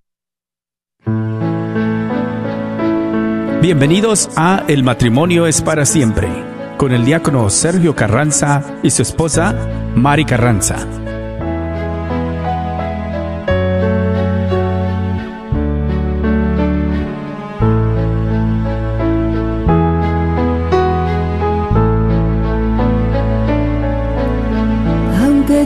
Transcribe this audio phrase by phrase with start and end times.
[3.61, 6.31] Bienvenidos a El matrimonio es para siempre,
[6.79, 9.53] con el diácono Sergio Carranza y su esposa
[9.95, 10.79] Mari Carranza.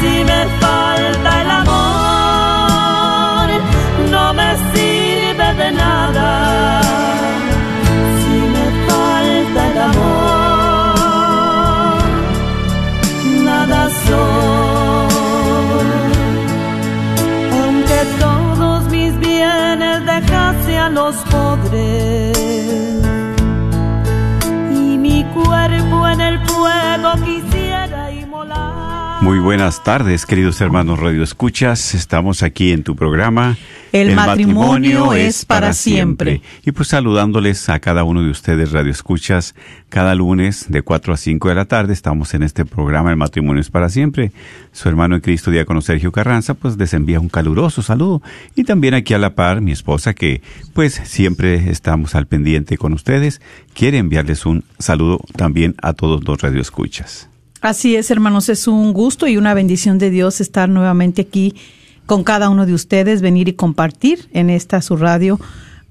[0.00, 3.48] Si me falta el amor,
[4.10, 6.28] no me sirve de nada.
[8.20, 11.16] Si me falta el amor,
[13.48, 15.16] nada soy.
[17.62, 21.14] Aunque todos mis bienes dejase a los
[27.06, 27.45] loki's
[29.26, 31.96] Muy buenas tardes, queridos hermanos Radio Escuchas.
[31.96, 33.56] Estamos aquí en tu programa.
[33.90, 36.42] El matrimonio es para siempre.
[36.64, 39.56] Y pues saludándoles a cada uno de ustedes, Radio Escuchas,
[39.88, 43.60] cada lunes de 4 a 5 de la tarde estamos en este programa El matrimonio
[43.60, 44.30] es para siempre.
[44.70, 48.22] Su hermano en Cristo, diácono Sergio Carranza, pues les envía un caluroso saludo.
[48.54, 50.40] Y también aquí a la par, mi esposa, que
[50.72, 53.40] pues siempre estamos al pendiente con ustedes,
[53.74, 57.28] quiere enviarles un saludo también a todos los Radio Escuchas.
[57.60, 61.54] Así es, hermanos, es un gusto y una bendición de Dios estar nuevamente aquí
[62.04, 65.40] con cada uno de ustedes, venir y compartir en esta su radio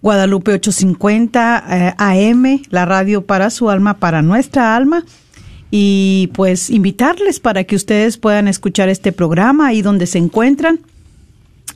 [0.02, 5.04] Guadalupe 850 eh, AM, la radio para su alma, para nuestra alma.
[5.72, 10.80] Y pues invitarles para que ustedes puedan escuchar este programa ahí donde se encuentran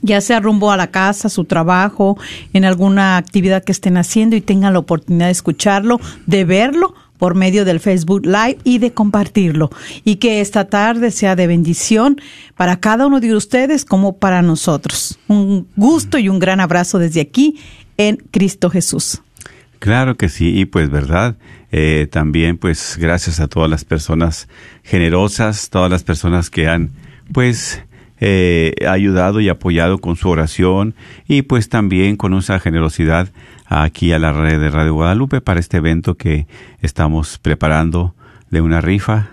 [0.02, 2.16] ya sea rumbo a la casa, su trabajo,
[2.54, 7.36] en alguna actividad que estén haciendo y tengan la oportunidad de escucharlo, de verlo por
[7.36, 9.70] medio del Facebook Live y de compartirlo.
[10.04, 12.20] Y que esta tarde sea de bendición
[12.56, 15.20] para cada uno de ustedes como para nosotros.
[15.28, 17.60] Un gusto y un gran abrazo desde aquí
[17.96, 19.22] en Cristo Jesús.
[19.78, 21.36] Claro que sí, y pues verdad,
[21.70, 24.48] eh, también pues gracias a todas las personas
[24.82, 26.90] generosas, todas las personas que han
[27.32, 27.82] pues
[28.20, 30.94] eh, ayudado y apoyado con su oración
[31.26, 33.28] y pues también con esa generosidad
[33.66, 36.46] aquí a la red de Radio Guadalupe para este evento que
[36.82, 38.14] estamos preparando
[38.50, 39.30] de una rifa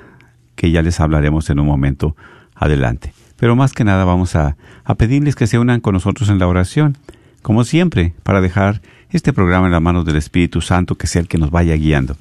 [0.56, 2.16] que ya les hablaremos en un momento
[2.56, 3.14] adelante.
[3.38, 6.48] Pero más que nada vamos a, a pedirles que se unan con nosotros en la
[6.48, 6.98] oración,
[7.42, 8.82] como siempre, para dejar
[9.12, 12.16] este programa en las manos del Espíritu Santo, que sea el que nos vaya guiando,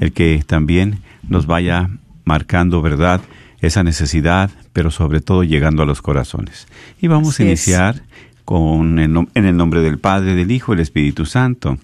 [0.00, 1.90] el que también nos vaya
[2.24, 3.20] marcando, ¿verdad?,
[3.66, 6.66] esa necesidad, pero sobre todo llegando a los corazones.
[7.00, 7.50] Y vamos Así a es.
[7.66, 8.02] iniciar
[8.44, 11.78] con el en el nombre del Padre, del Hijo y del Espíritu Santo.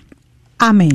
[0.58, 0.90] Amén.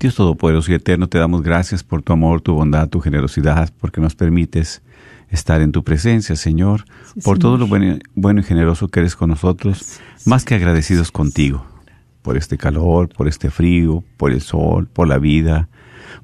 [0.00, 4.00] Dios Todopoderoso y Eterno, te damos gracias por tu amor, tu bondad, tu generosidad, porque
[4.00, 4.82] nos permites
[5.30, 6.84] estar en tu presencia, Señor,
[7.14, 7.38] Sí, por Señor.
[7.38, 11.64] todo lo bueno, bueno y generoso que eres con nosotros, más que agradecidos contigo,
[12.22, 15.68] por este calor, por este frío, por el sol, por la vida,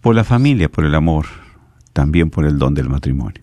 [0.01, 1.27] por la familia, por el amor,
[1.93, 3.41] también por el don del matrimonio.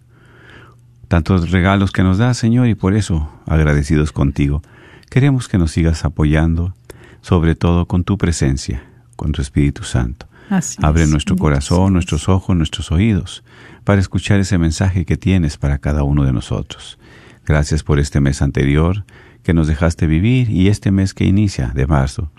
[1.07, 4.61] Tantos regalos que nos das, Señor, y por eso agradecidos contigo.
[5.09, 6.73] Queremos que nos sigas apoyando,
[7.21, 8.83] sobre todo con tu presencia,
[9.15, 10.27] con tu Espíritu Santo.
[10.49, 11.09] Así Abre es.
[11.09, 13.43] nuestro corazón, nuestros ojos, nuestros oídos,
[13.83, 16.97] para escuchar ese mensaje que tienes para cada uno de nosotros.
[17.45, 19.05] Gracias por este mes anterior
[19.43, 22.29] que nos dejaste vivir y este mes que inicia de marzo.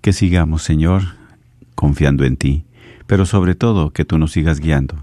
[0.00, 1.02] Que sigamos, Señor,
[1.74, 2.64] confiando en ti,
[3.08, 5.02] pero sobre todo que tú nos sigas guiando,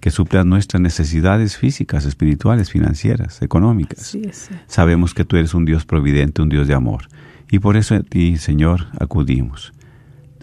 [0.00, 4.14] que suplas nuestras necesidades físicas, espirituales, financieras, económicas.
[4.14, 4.48] Es.
[4.66, 7.08] Sabemos que tú eres un Dios providente, un Dios de amor,
[7.50, 9.72] y por eso a ti, Señor, acudimos.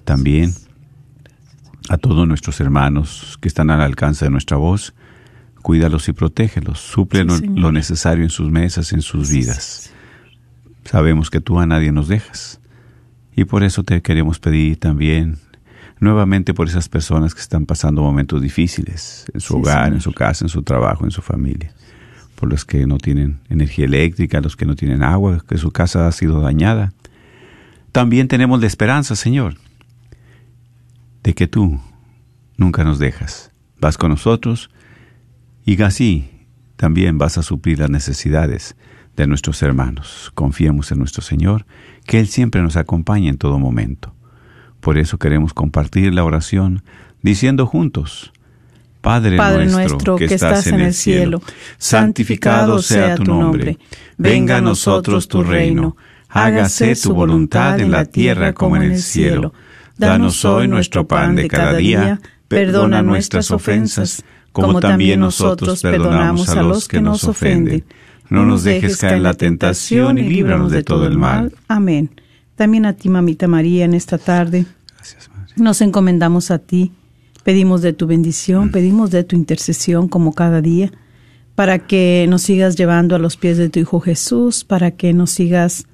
[0.06, 0.54] También
[1.90, 4.94] a todos nuestros hermanos que están al alcance de nuestra voz,
[5.62, 7.60] cuídalos y protégelos, suple Sí, lo- Señor.
[7.60, 9.92] lo necesario en sus mesas, en sus vidas.
[10.86, 12.60] Sabemos que tú a nadie nos dejas,
[13.36, 15.38] y por eso te queremos pedir también
[16.00, 19.94] nuevamente por esas personas que están pasando momentos difíciles en su Sí, hogar, Señor.
[19.96, 21.74] en su casa, en su trabajo, en su familia.
[22.36, 26.08] Por los que no tienen energía eléctrica, los que no tienen agua, que su casa
[26.08, 26.94] ha sido dañada.
[27.92, 29.56] También tenemos la esperanza, Señor,
[31.24, 31.80] de que tú
[32.58, 33.52] nunca nos dejas.
[33.80, 34.70] Vas con nosotros
[35.66, 36.30] y así
[36.76, 38.76] también vas a suplir las necesidades
[39.16, 40.32] de nuestros hermanos.
[40.36, 41.66] Confiemos en nuestro Señor,
[42.06, 44.14] que Él siempre nos acompaña en todo momento.
[44.88, 46.82] Por eso queremos compartir la oración
[47.22, 48.32] diciendo juntos,
[49.02, 51.42] Padre, Padre nuestro, que estás en el cielo,
[51.78, 53.80] santificado sea tu nombre.
[54.18, 55.98] Venga a nosotros tu reino.
[56.30, 59.52] Hágase tu voluntad en la tierra como en el cielo.
[59.98, 62.22] Danos hoy nuestro pan de cada día.
[62.48, 64.24] Perdona nuestras ofensas,
[64.54, 67.84] como también nosotros perdonamos a los que nos ofenden.
[68.30, 71.54] No nos dejes caer en la tentación y líbranos de todo el mal.
[71.68, 72.10] Amén.
[72.56, 74.66] También a ti, mamita María, en esta tarde.
[75.14, 75.54] Gracias, Madre.
[75.58, 76.92] Nos encomendamos a ti,
[77.44, 78.10] pedimos de tu Mm.
[78.10, 80.92] bendición, pedimos de tu intercesión como cada día,
[81.56, 85.32] para que nos sigas llevando a los pies de tu Hijo Jesús, para que nos
[85.32, 85.86] sigas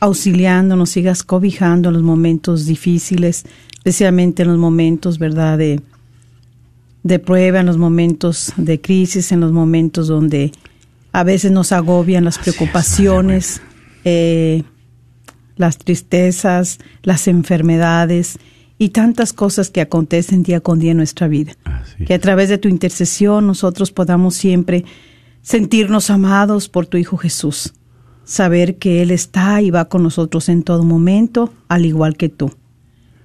[0.00, 5.80] auxiliando, nos sigas cobijando en los momentos difíciles, especialmente en los momentos, ¿verdad?, de,
[7.04, 10.52] de prueba, en los momentos de crisis, en los momentos donde
[11.12, 13.60] a veces nos agobian las Así es, preocupaciones,
[14.04, 14.62] eh,
[15.56, 18.38] las tristezas, las enfermedades
[18.78, 21.54] y tantas cosas que acontecen día con día en nuestra vida.
[21.64, 24.84] Así Que a través de tu intercesión nosotros podamos siempre
[25.42, 27.74] sentirnos amados por tu Hijo Jesús,
[28.24, 32.52] saber que Él está y va con nosotros en todo momento, al igual que tú.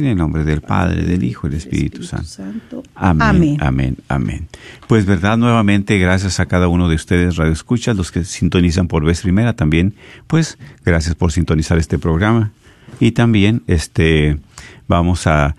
[0.00, 2.82] En el nombre del Padre, del Hijo y del Espíritu Santo.
[2.94, 3.56] Amén, Amén.
[3.60, 4.48] amén, amén.
[4.88, 9.04] Pues verdad, nuevamente, gracias a cada uno de ustedes, Radio Escuchas, los que sintonizan por
[9.04, 9.94] vez primera también,
[10.26, 10.56] pues
[10.86, 12.50] gracias por sintonizar este programa.
[12.98, 14.38] Y también, este,
[14.88, 15.54] vamos a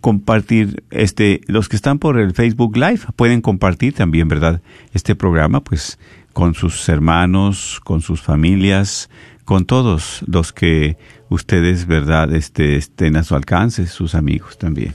[0.00, 4.62] compartir, este, los que están por el Facebook Live pueden compartir también, ¿verdad?
[4.94, 5.98] Este programa, pues,
[6.32, 9.10] con sus hermanos, con sus familias,
[9.52, 10.96] con todos los que
[11.28, 14.94] ustedes, ¿verdad?, este, estén a su alcance, sus amigos también.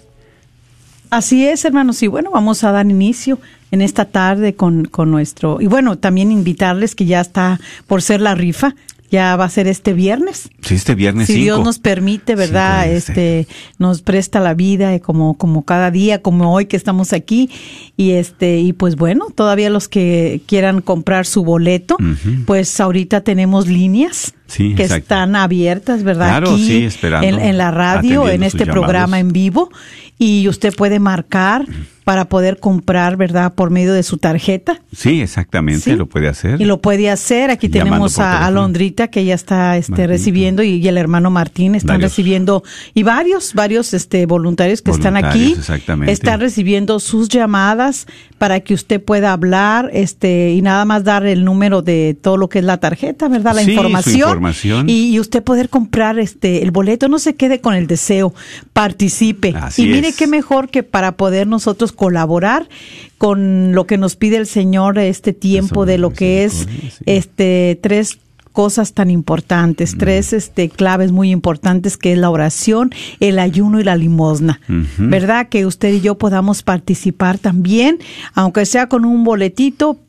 [1.12, 2.02] Así es, hermanos.
[2.02, 3.40] Y bueno, vamos a dar inicio
[3.70, 5.62] en esta tarde con, con nuestro...
[5.62, 8.74] Y bueno, también invitarles que ya está por ser la rifa.
[9.10, 10.50] Ya va a ser este viernes.
[10.62, 11.44] Sí, este viernes si 5.
[11.44, 12.84] Dios nos permite, ¿verdad?
[12.84, 16.76] Cinco de este, nos presta la vida eh, como, como cada día, como hoy que
[16.76, 17.50] estamos aquí.
[17.96, 21.98] Y este, y pues bueno, todavía los que quieran comprar su boleto,
[22.46, 25.04] pues ahorita tenemos líneas Sí, que exacto.
[25.04, 26.30] están abiertas, ¿verdad?
[26.30, 29.70] Claro, aquí sí, esperando, en, en la radio, en este programa en vivo.
[30.18, 31.66] Y usted puede marcar
[32.08, 33.54] para poder comprar, ¿verdad?
[33.54, 34.80] Por medio de su tarjeta.
[34.96, 35.96] Sí, exactamente, Sí.
[35.98, 36.62] lo puede hacer.
[36.62, 37.50] Y lo puede hacer.
[37.52, 38.46] Aquí Llamando tenemos a.
[38.46, 40.08] Alondrita que ella está este, Martín.
[40.08, 42.12] recibiendo y, y el hermano Martín están Varios.
[42.14, 42.64] recibiendo
[42.94, 46.14] y varios varios este voluntarios que están aquí exactamente.
[46.14, 48.08] están recibiendo sus llamadas
[48.38, 52.48] para que usted pueda hablar este y nada más dar el número de todo lo
[52.48, 53.54] que es la tarjeta, ¿verdad?
[53.54, 54.30] La Sí, su información.
[54.30, 54.90] información.
[54.90, 58.34] Y, y usted poder comprar este el boleto, no se quede con el deseo,
[58.72, 59.54] participe.
[59.58, 60.16] Así y mire es.
[60.16, 62.70] qué mejor que para poder nosotros colaborar
[63.18, 66.68] con lo que nos pide el Señor este tiempo de lo que es
[67.06, 68.20] este tres
[68.54, 69.98] cosas tan importantes, Mm.
[70.00, 74.62] tres este claves muy importantes que es la oración, el ayuno y la limosna.
[74.98, 75.50] ¿Verdad?
[75.50, 78.00] Que usted y yo podamos participar también,
[78.34, 80.00] aunque sea con un boletito,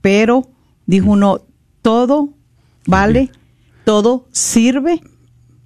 [0.00, 0.48] pero
[0.86, 1.40] dijo uno,
[1.82, 2.30] todo
[2.86, 3.30] vale,
[3.84, 5.02] todo sirve.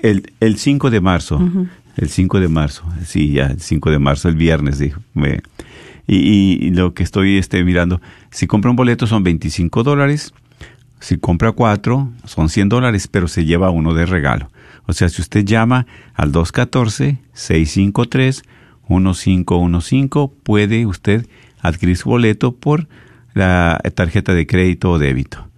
[0.02, 1.40] el, el 5 de marzo.
[1.96, 2.84] El 5 de marzo.
[3.06, 5.00] Sí, ya, el 5 de marzo, el viernes, dijo.
[5.14, 5.40] Me-
[6.06, 10.32] y, y- y lo que estoy este, mirando, si compra un boleto son 25 dólares.
[11.00, 14.50] Si compra cuatro, son 100 dólares, pero se lleva uno de regalo.
[14.86, 16.30] O sea, si usted llama al
[18.88, 21.26] 214-653-1515, puede usted
[21.60, 22.86] adquirir su boleto por
[23.34, 25.48] la tarjeta de crédito o débito.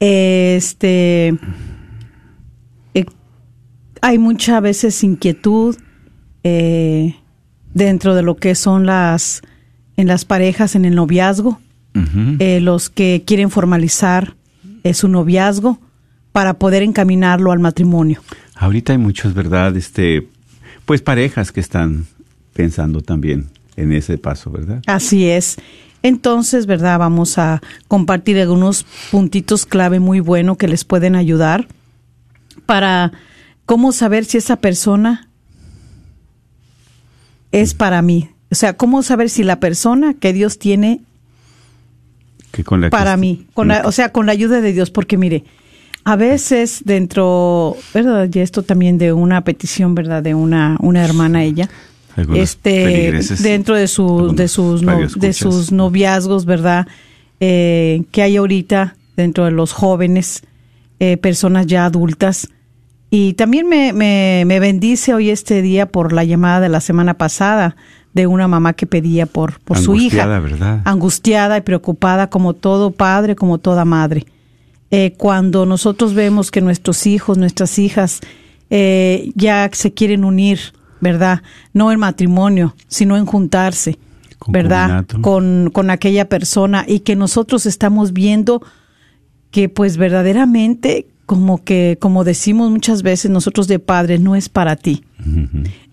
[0.00, 1.34] Este.
[4.02, 5.76] Hay muchas veces inquietud
[6.44, 7.16] eh,
[7.72, 9.40] dentro de lo que son las.
[9.96, 11.60] en las parejas, en el noviazgo.
[12.38, 14.34] eh, los que quieren formalizar
[14.82, 15.78] eh, su noviazgo
[16.32, 18.22] para poder encaminarlo al matrimonio.
[18.54, 19.76] Ahorita hay muchos, ¿verdad?
[19.76, 20.26] Este,
[20.86, 22.06] pues parejas que están
[22.54, 24.82] pensando también en ese paso, ¿verdad?
[24.86, 25.56] Así es.
[26.02, 26.98] Entonces, ¿verdad?
[26.98, 31.68] Vamos a compartir algunos puntitos clave muy buenos que les pueden ayudar
[32.64, 33.12] para
[33.66, 35.28] cómo saber si esa persona
[37.52, 38.30] es para mí.
[38.50, 41.00] O sea, cómo saber si la persona que Dios tiene
[42.50, 44.72] Que con la que para est- mí, con la- o sea, con la ayuda de
[44.72, 45.44] Dios, porque mire,
[46.04, 48.28] a veces dentro, ¿verdad?
[48.32, 50.22] Y esto también de una petición, ¿verdad?
[50.22, 51.70] De una, una hermana ella,
[52.16, 56.86] Algunos este, dentro de, su, de, sus, no- de sus noviazgos, ¿verdad?
[57.40, 60.42] Eh, que hay ahorita dentro de los jóvenes,
[61.00, 62.48] eh, personas ya adultas.
[63.14, 67.12] Y también me, me, me bendice hoy este día por la llamada de la semana
[67.12, 67.76] pasada
[68.14, 70.82] de una mamá que pedía por, por su hija Angustiada, ¿verdad?
[70.86, 74.24] angustiada y preocupada como todo padre, como toda madre.
[74.90, 78.20] Eh, cuando nosotros vemos que nuestros hijos, nuestras hijas
[78.70, 81.42] eh, ya se quieren unir, ¿verdad?
[81.74, 83.98] No en matrimonio, sino en juntarse,
[84.48, 85.04] ¿verdad?
[85.20, 88.62] Con, con aquella persona y que nosotros estamos viendo
[89.50, 94.76] que pues verdaderamente como que como decimos muchas veces nosotros de padres no es para
[94.76, 95.02] ti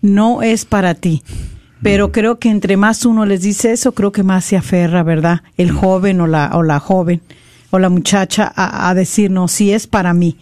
[0.02, 1.24] no es para ti.
[1.82, 5.44] Pero creo que entre más uno les dice eso, creo que más se aferra, ¿verdad?
[5.56, 7.22] El joven o la, o la joven
[7.72, 10.36] o la muchacha a, a decir, no, sí es para mí.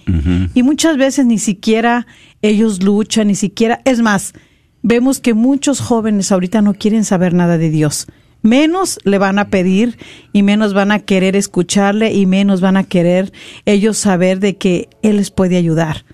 [0.55, 2.07] Y muchas veces ni siquiera
[2.41, 4.33] ellos luchan, ni siquiera, es más,
[4.81, 8.07] vemos que muchos jóvenes ahorita no quieren saber nada de Dios.
[8.47, 9.97] Menos le van a pedir
[10.31, 13.33] y menos van a querer escucharle y menos van a querer
[13.65, 16.05] ellos saber de que Él les puede ayudar.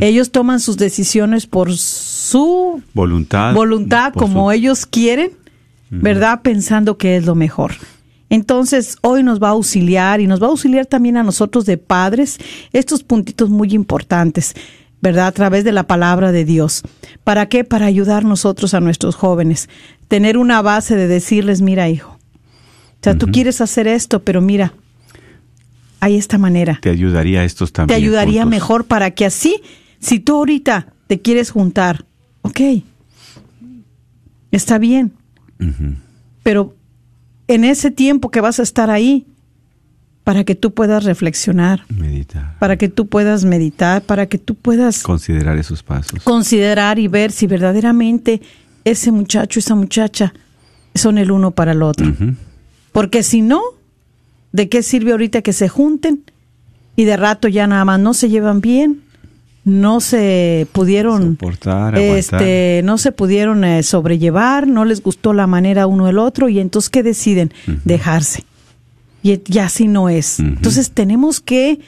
[0.00, 3.54] Ellos toman sus decisiones por su Voluntad.
[3.54, 5.32] voluntad por como su- ellos quieren,
[5.90, 6.42] ¿verdad?
[6.42, 7.72] Pensando que es lo mejor.
[8.28, 11.76] Entonces, hoy nos va a auxiliar y nos va a auxiliar también a nosotros de
[11.78, 12.38] padres
[12.72, 14.54] estos puntitos muy importantes,
[15.02, 15.26] ¿verdad?
[15.28, 16.82] A través de la palabra de Dios.
[17.24, 17.64] ¿Para qué?
[17.64, 19.68] Para ayudar nosotros a nuestros jóvenes.
[20.08, 24.74] Tener una base de decirles, mira, hijo, o sea, tú quieres hacer esto, pero mira,
[26.00, 27.96] hay esta manera Te ayudaría a estos te también.
[27.96, 28.50] ayudaría puntos.
[28.56, 29.62] mejor para que así,
[30.00, 32.04] si tú ahorita te quieres juntar,
[32.42, 32.60] ok,
[34.50, 35.12] está bien,
[36.42, 36.74] pero
[37.48, 39.26] en ese tiempo que vas a estar ahí,
[40.30, 42.56] para que tú puedas reflexionar, Meditar.
[42.60, 46.22] para que tú puedas meditar, para que tú puedas Considerar esos pasos.
[46.22, 48.40] considerar y ver si verdaderamente
[48.84, 50.32] ese muchacho, esa muchacha
[50.94, 52.14] son el uno para el otro.
[52.92, 53.60] Porque si no,
[54.52, 56.22] ¿de qué sirve ahorita que se junten
[56.94, 59.00] y de rato ya nada más no se llevan bien?
[59.64, 65.88] No se pudieron Soportar, este, no se pudieron eh, sobrellevar, no les gustó la manera
[65.88, 67.52] uno el otro y entonces ¿qué deciden?
[67.84, 68.44] Dejarse.
[69.22, 70.40] Y, y así no es.
[70.40, 71.80] Entonces tenemos que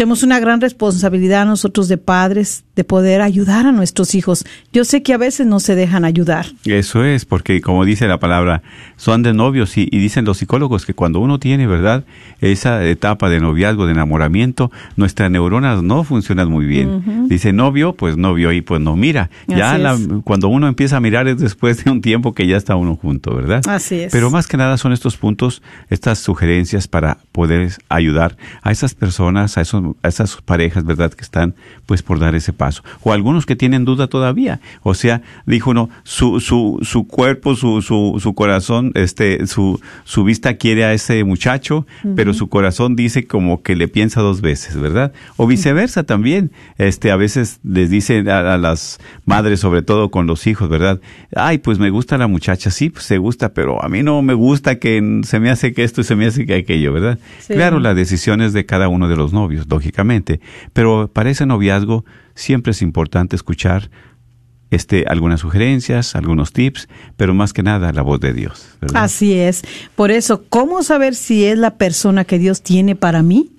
[0.00, 4.46] tenemos una gran responsabilidad nosotros de padres de poder ayudar a nuestros hijos.
[4.72, 6.46] Yo sé que a veces no se dejan ayudar.
[6.64, 8.62] Eso es, porque como dice la palabra,
[8.96, 12.04] son de novios y, y dicen los psicólogos que cuando uno tiene, ¿verdad?
[12.40, 17.28] Esa etapa de noviazgo, de enamoramiento, nuestras neuronas no funcionan muy bien.
[17.28, 19.28] Dice novio, pues novio y pues no mira.
[19.48, 22.74] Ya la- cuando uno empieza a mirar es después de un tiempo que ya está
[22.74, 23.60] uno junto, ¿verdad?
[23.68, 24.12] Así es.
[24.12, 29.58] Pero más que nada son estos puntos, estas sugerencias para poder ayudar a esas personas,
[29.58, 31.12] a, esos, a esas parejas, ¿verdad?
[31.12, 31.54] Que están
[31.86, 32.82] pues por dar ese paso.
[33.02, 34.60] O algunos que tienen duda todavía.
[34.82, 40.24] O sea, dijo uno, su, su, su cuerpo, su, su, su corazón, este, su, su
[40.24, 44.78] vista quiere a ese muchacho, pero su corazón dice como que le piensa dos veces,
[44.78, 45.12] ¿verdad?
[45.36, 46.52] O viceversa también.
[46.78, 51.00] Este, a veces les dicen a, a las madres, sobre todo con los hijos, ¿verdad?
[51.34, 54.34] Ay, pues me gusta la muchacha, sí, pues se gusta, pero a mí no me
[54.34, 57.18] gusta que se me hace que esto y se me hace que aquello, ¿verdad?
[57.40, 57.54] Sí.
[57.54, 60.40] Claro, la decisión es de cada uno de los novios, lógicamente,
[60.74, 63.90] pero para ese noviazgo siempre es importante escuchar
[64.70, 69.04] este, algunas sugerencias, algunos tips, pero más que nada la voz de Dios, ¿verdad?
[69.04, 69.62] Así es.
[69.96, 73.50] Por eso, ¿cómo saber si es la persona que Dios tiene para mí?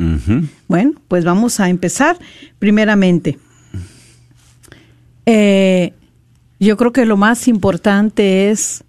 [0.67, 2.17] Bueno, pues vamos a empezar.
[2.59, 3.39] Primeramente,
[5.25, 5.93] eh,
[6.59, 8.83] yo creo que lo más importante es,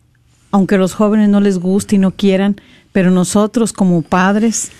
[0.50, 2.56] aunque los jóvenes no les guste y no quieran,
[2.92, 4.70] pero nosotros como padres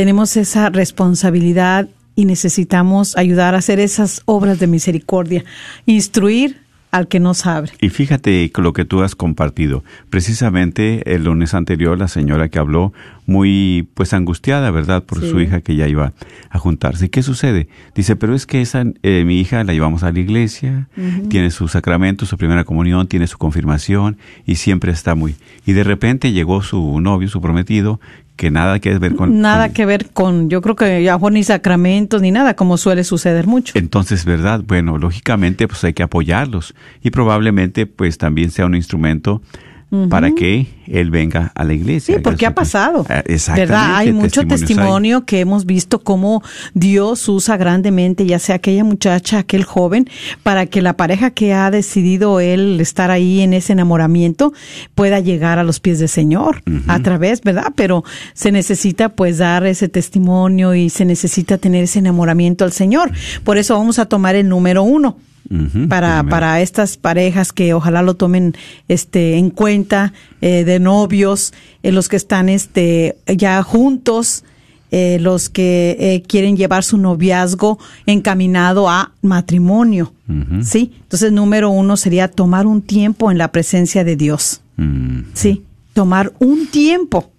[0.00, 5.44] tenemos esa responsabilidad y necesitamos ayudar a hacer esas obras de misericordia,
[5.84, 6.56] instruir
[6.90, 7.68] al que no sabe.
[7.82, 9.84] Y fíjate con lo que tú has compartido.
[10.08, 12.94] Precisamente el lunes anterior la señora que habló
[13.26, 15.04] muy pues angustiada, ¿verdad?
[15.04, 15.28] Por Sí.
[15.30, 16.14] su hija que ya iba
[16.48, 17.04] a juntarse.
[17.04, 17.68] ¿Y qué sucede?
[17.94, 20.88] Dice, pero es que esa eh, mi hija la llevamos a la iglesia,
[21.28, 24.16] tiene su sacramento, su primera comunión, tiene su confirmación
[24.46, 25.36] y siempre está muy.
[25.66, 28.00] Y de repente llegó su novio, su prometido,
[28.40, 31.44] que nada que ver con nada con- que ver con, yo creo que ya ni
[31.44, 33.74] sacramentos ni nada, como suele suceder mucho.
[33.78, 34.62] Entonces, ¿verdad?
[34.66, 39.42] Bueno, lógicamente pues hay que apoyarlos y probablemente pues también sea un instrumento
[40.08, 42.16] para que él venga a la iglesia.
[42.16, 43.04] Sí, porque ha pasado.
[43.08, 43.72] Ah, Exactamente.
[43.72, 43.96] ¿Verdad?
[43.96, 46.42] Hay mucho testimonio que hemos visto cómo
[46.74, 50.08] Dios usa grandemente, ya sea aquella muchacha, aquel joven,
[50.42, 54.52] para que la pareja que ha decidido él estar ahí en ese enamoramiento
[54.94, 57.72] pueda llegar a los pies del Señor a través, ¿verdad?
[57.74, 63.10] Pero se necesita pues dar ese testimonio y se necesita tener ese enamoramiento al Señor.
[63.42, 65.16] Por eso vamos a tomar el número uno
[65.88, 68.54] Para, para estas parejas que ojalá lo tomen
[68.86, 74.44] este en cuenta eh, de novios eh, los que están este ya juntos
[74.92, 80.12] eh, los que eh, quieren llevar su noviazgo encaminado a matrimonio
[80.62, 84.60] sí entonces número uno sería tomar un tiempo en la presencia de Dios
[85.32, 87.29] sí tomar un tiempo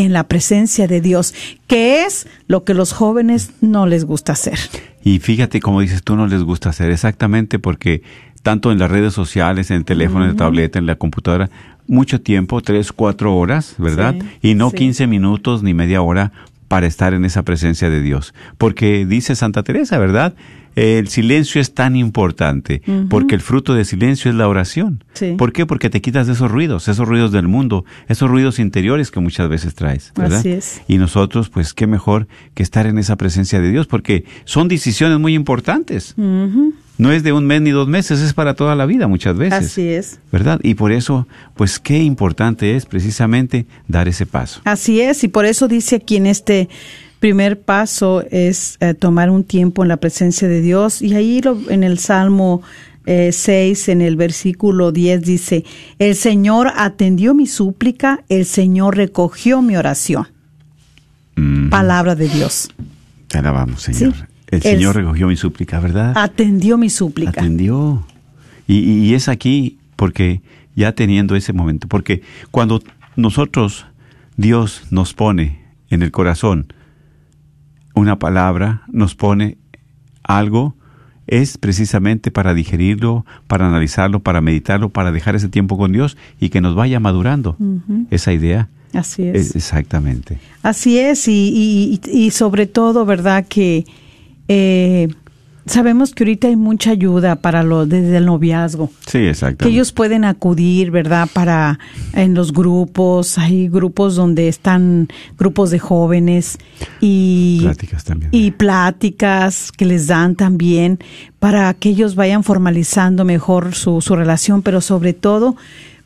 [0.00, 1.34] en la presencia de Dios
[1.66, 4.58] que es lo que los jóvenes no les gusta hacer
[5.02, 8.02] Y fíjate, como dices tú, no les gusta hacer exactamente porque
[8.42, 11.50] tanto en las redes sociales, en el teléfono, en la tableta, en la computadora,
[11.86, 14.14] mucho tiempo, tres, cuatro horas, ¿verdad?
[14.18, 14.76] Sí, y no sí.
[14.76, 16.32] 15 minutos ni media hora
[16.68, 18.32] para estar en esa presencia de Dios.
[18.56, 20.34] Porque dice Santa Teresa, ¿verdad?
[20.76, 25.04] El silencio es tan importante, porque el fruto del silencio es la oración.
[25.14, 25.34] Sí.
[25.36, 25.66] ¿Por qué?
[25.66, 29.48] Porque te quitas de esos ruidos, esos ruidos del mundo, esos ruidos interiores que muchas
[29.48, 30.38] veces traes, ¿verdad?
[30.38, 30.82] Así es.
[30.88, 35.18] Y nosotros, pues, qué mejor que estar en esa presencia de Dios, porque son decisiones
[35.18, 36.14] muy importantes.
[36.16, 39.66] No es de un mes ni dos meses, es para toda la vida muchas veces.
[39.66, 40.60] así es ¿Verdad?
[40.62, 44.60] Y por eso, pues, qué importante es precisamente dar ese paso.
[44.64, 46.68] Así es, y por eso dice aquí en este
[47.20, 51.00] primer paso es eh, tomar un tiempo en la presencia de Dios.
[51.02, 52.62] Y ahí lo- en el Salmo
[53.06, 55.64] eh, 6, en el versículo 10 dice,
[55.98, 60.26] el Señor atendió mi súplica, el Señor recogió mi oración.
[61.36, 62.68] Mm, Palabra de Dios.
[63.28, 64.14] te alabamos, Señor.
[64.14, 64.20] Sí.
[64.48, 66.12] El El- Señor recogió mi súplica, ¿verdad?
[66.16, 67.30] Atendió mi súplica.
[67.40, 68.04] Atendió.
[68.66, 70.40] Y, y es aquí porque
[70.74, 72.82] ya teniendo ese momento, porque cuando
[73.16, 73.86] nosotros,
[74.36, 76.72] Dios nos pone en el corazón
[77.94, 79.58] una palabra, nos pone
[80.22, 80.74] algo,
[81.26, 86.48] es precisamente para digerirlo, para analizarlo, para meditarlo, para dejar ese tiempo con Dios y
[86.48, 87.56] que nos vaya madurando
[88.10, 88.68] esa idea.
[88.92, 89.36] Así es.
[89.36, 90.38] Es- exactamente.
[90.62, 93.46] Así es, y, y, y sobre todo, ¿verdad?
[93.48, 93.84] Que
[94.48, 95.08] eh,
[95.66, 98.90] sabemos que ahorita hay mucha ayuda para lo desde el noviazgo.
[99.06, 99.64] Sí, exactamente.
[99.64, 101.28] que ellos pueden acudir, ¿verdad?
[101.32, 101.78] Para
[102.12, 106.58] en los grupos, hay grupos donde están grupos de jóvenes
[107.00, 108.30] y Pláticas también.
[108.32, 110.98] y pláticas que les dan también
[111.38, 115.56] para que ellos vayan formalizando mejor su, su relación, pero sobre todo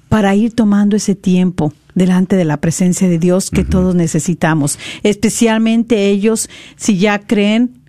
[0.09, 6.09] para ir tomando ese tiempo delante de la presencia de Dios que todos necesitamos, especialmente
[6.09, 7.84] ellos si ya creen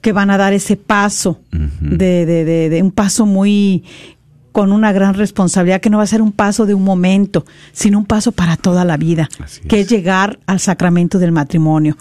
[0.00, 1.40] que van a dar ese paso
[1.80, 3.84] de, de, de, de un paso muy
[4.52, 7.98] con una gran responsabilidad que no va a ser un paso de un momento, sino
[7.98, 9.86] un paso para toda la vida, Así que es.
[9.86, 11.98] es llegar al sacramento del matrimonio.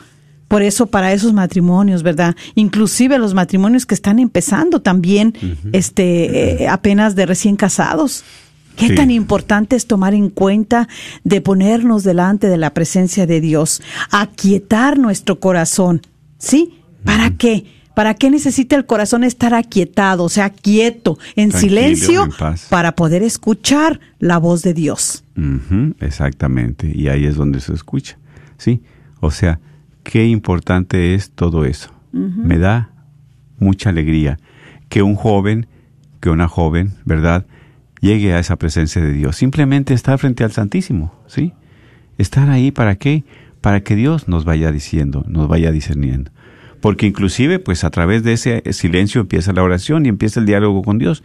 [0.47, 2.33] Por eso para esos matrimonios, ¿verdad?
[2.53, 5.33] Inclusive los matrimonios que están empezando también,
[5.73, 8.23] este, eh, apenas de recién casados.
[8.77, 8.95] Qué Sí.
[8.95, 10.88] tan importante es tomar en cuenta
[11.23, 16.01] de ponernos delante de la presencia de Dios, aquietar nuestro corazón,
[16.38, 16.73] ¿sí?
[17.05, 17.65] ¿Para qué?
[17.95, 22.31] ¿Para qué necesita el corazón estar aquietado, o sea, quieto, en Tranquilo, silencio, en
[22.69, 25.23] para poder escuchar la voz de Dios?
[26.01, 28.17] Exactamente, y ahí es donde se escucha,
[28.57, 28.81] ¿sí?
[29.21, 29.61] O sea,
[30.03, 31.91] qué importante es todo eso.
[32.11, 32.91] Me da
[33.59, 34.39] mucha alegría
[34.89, 35.67] que un joven,
[36.21, 37.45] que una joven, ¿verdad?
[38.01, 39.35] Llegue a esa presencia de Dios.
[39.35, 41.53] Simplemente estar frente al Santísimo, ¿sí?
[42.17, 43.23] Estar ahí para qué?
[43.61, 46.31] Para que Dios nos vaya diciendo, nos vaya discerniendo.
[46.81, 50.83] Porque inclusive, pues a través de ese silencio empieza la oración y empieza el diálogo
[50.83, 51.23] con Dios.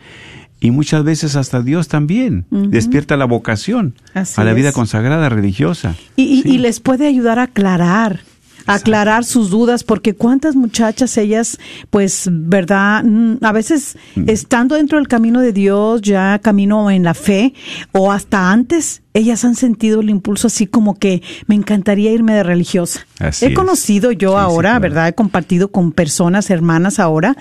[0.63, 5.95] Y muchas veces hasta Dios también despierta la vocación Así a la vida consagrada religiosa.
[6.17, 6.49] Y, y- Sí.
[6.51, 8.21] y les puede ayudar a aclarar,
[8.67, 11.59] aclarar sus dudas, porque cuántas muchachas ellas,
[11.89, 14.29] pues, verdad, Mm, a veces Mm.
[14.29, 17.55] estando dentro del camino de Dios, ya camino en la fe,
[17.93, 22.43] o hasta antes, ellas han sentido el impulso así como que me encantaría irme de
[22.43, 23.07] religiosa.
[23.19, 23.55] Así He es.
[23.55, 24.83] conocido yo Sí, sí, ahora, claro.
[24.83, 25.09] ¿verdad?
[25.09, 27.37] He compartido con personas, hermanas ahora,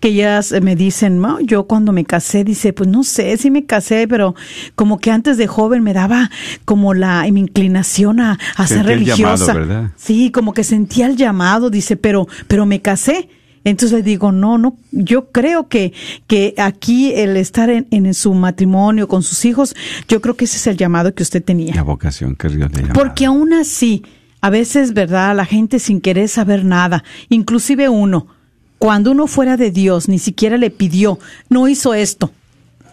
[0.00, 3.50] que ellas eh, me dicen, "No, yo cuando me casé, dice, pues no sé si
[3.50, 4.34] me casé, pero
[4.74, 6.30] como que antes de joven me daba
[6.64, 9.54] como la mi inclinación a, a ser llamado, religiosa.
[9.54, 9.90] ¿verdad?
[9.96, 13.28] Sí, como que sentía el llamado, dice, pero, pero me casé.
[13.64, 15.92] Entonces le digo, no, no, yo creo que,
[16.26, 19.74] que aquí el estar en, en su matrimonio con sus hijos,
[20.08, 21.74] yo creo que ese es el llamado que usted tenía.
[21.74, 22.94] La vocación que Dios le llama.
[22.94, 24.02] Porque aún así,
[24.40, 25.36] a veces, ¿verdad?
[25.36, 28.28] La gente sin querer saber nada, inclusive uno,
[28.78, 31.18] cuando uno fuera de Dios, ni siquiera le pidió,
[31.50, 32.32] no hizo esto.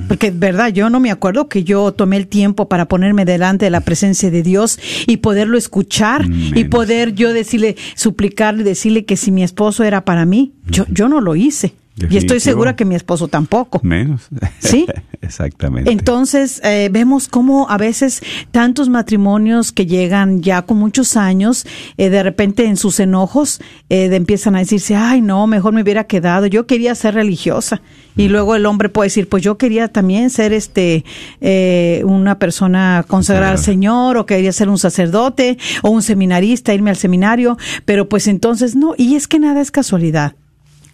[0.07, 3.71] Porque, verdad, yo no me acuerdo que yo tomé el tiempo para ponerme delante de
[3.71, 9.31] la presencia de Dios y poderlo escuchar y poder yo decirle, suplicarle, decirle que si
[9.31, 11.73] mi esposo era para mí, yo, yo no lo hice.
[12.09, 13.79] Y estoy segura que mi esposo tampoco.
[13.83, 14.27] Menos.
[14.59, 14.85] ¿Sí?
[15.21, 15.91] Exactamente.
[15.91, 21.65] Entonces, eh, vemos cómo a veces tantos matrimonios que llegan ya con muchos años,
[21.97, 26.05] eh, de repente en sus enojos, eh, empiezan a decirse, ay, no, mejor me hubiera
[26.05, 27.81] quedado, yo quería ser religiosa.
[28.15, 31.05] Y luego el hombre puede decir, pues yo quería también ser este
[31.39, 33.57] eh, una persona consagrada al.
[33.59, 38.75] Señor, o quería ser un sacerdote, o un seminarista, irme al seminario, pero pues entonces
[38.75, 40.35] no, y es que nada es casualidad.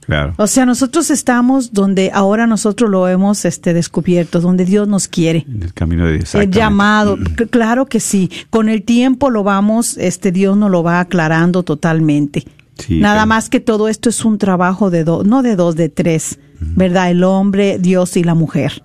[0.06, 0.34] Claro.
[0.38, 5.46] O sea, nosotros estamos donde ahora nosotros lo hemos este, descubierto, donde Dios nos quiere.
[5.48, 6.36] En el camino de Dios.
[6.36, 8.30] El llamado, C- claro que sí.
[8.50, 12.44] Con el tiempo lo vamos, este Dios nos lo va aclarando totalmente.
[12.78, 15.90] Sí, Nada más que todo esto es un trabajo de dos, no de dos, de
[15.90, 17.12] tres, ¿verdad?
[17.12, 18.84] El hombre, Dios y la mujer.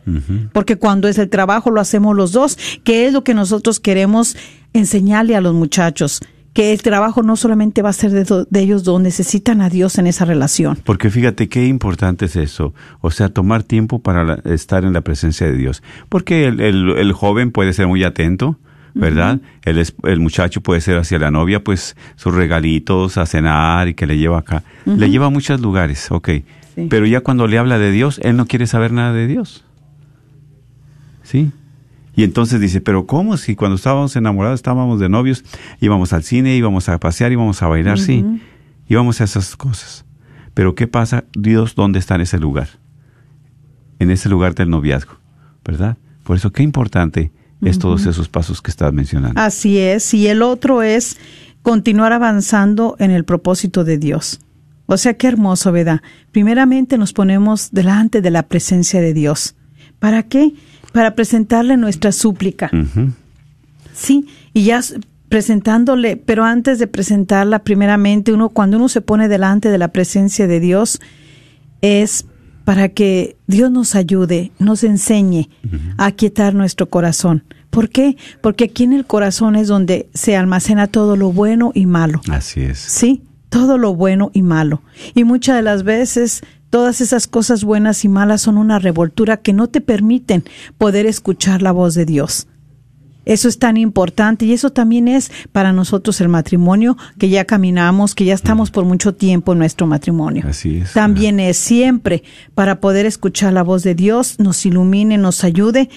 [0.53, 4.37] Porque cuando es el trabajo lo hacemos los dos, que es lo que nosotros queremos
[4.75, 6.21] enseñarle a los muchachos,
[6.59, 10.09] que el trabajo no solamente va a ser de, ellos dos, necesitan a Dios en
[10.09, 10.77] esa relación.
[10.83, 15.03] Porque fíjate qué importante es eso, o sea, tomar tiempo para la- estar en la
[15.03, 15.85] presencia de Dios.
[16.09, 18.59] Porque el, el- el joven puede ser muy atento,
[18.93, 19.39] ¿verdad?
[19.63, 24.19] el, muchacho puede ser hacia la novia, pues sus regalitos a cenar y que le
[24.19, 24.65] lleva acá.
[24.85, 26.29] Le lleva a muchos lugares, ok.
[26.75, 26.89] Sí.
[26.91, 29.65] Pero ya cuando le habla de Dios, él no quiere saber nada de Dios.
[31.23, 31.53] ¿Sí?
[32.19, 33.37] Y entonces dice, pero ¿cómo?
[33.37, 35.45] Si cuando estábamos enamorados, estábamos de novios,
[35.81, 38.25] íbamos al cine, íbamos a pasear, íbamos a bailar, sí,
[38.89, 40.05] íbamos a esas cosas.
[40.53, 41.27] Pero ¿qué pasa?
[41.39, 42.71] Dios, ¿dónde está en ese lugar?
[44.01, 45.13] En ese lugar del noviazgo,
[45.65, 45.97] ¿verdad?
[46.25, 47.31] Por eso, qué importante
[47.63, 49.41] es todos esos pasos que estás mencionando.
[49.41, 51.19] Así es, y el otro es
[51.63, 54.41] continuar avanzando en el propósito de Dios.
[54.87, 56.03] O sea, qué hermoso, ¿verdad?
[56.33, 59.55] Primeramente nos ponemos delante de la presencia de Dios.
[60.01, 60.55] ¿Para qué?
[60.93, 62.71] Para presentarle nuestra súplica.
[63.93, 64.81] Sí, y ya
[65.29, 70.47] presentándole, pero antes de presentarla, primeramente, uno, cuando uno se pone delante de la presencia
[70.47, 71.01] de Dios,
[71.83, 72.25] es
[72.65, 75.49] para que Dios nos ayude, nos enseñe
[75.97, 77.45] a aquietar nuestro corazón.
[77.71, 78.17] ¿Por qué?
[78.41, 82.21] Porque aquí en el corazón es donde se almacena todo lo bueno y malo.
[82.31, 82.79] Así es.
[82.79, 84.83] Sí, todo lo bueno y malo.
[85.15, 89.53] Y muchas de las veces todas esas cosas buenas y malas son una revoltura que
[89.53, 90.45] no te permiten
[90.77, 92.47] poder escuchar la voz de Dios.
[93.29, 98.15] Eso es tan importante y eso también es para nosotros el matrimonio, que ya caminamos,
[98.15, 100.45] que ya estamos por mucho tiempo en nuestro matrimonio.
[100.49, 100.95] Así es.
[100.95, 102.23] También es siempre
[102.55, 105.91] para poder escuchar la voz de Dios, nos ilumine, nos ayude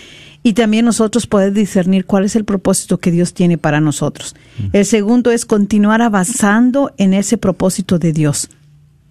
[0.44, 4.36] y también nosotros poder discernir cuál es el propósito que Dios tiene para nosotros.
[4.74, 8.50] El segundo es continuar avanzando en ese propósito de Dios.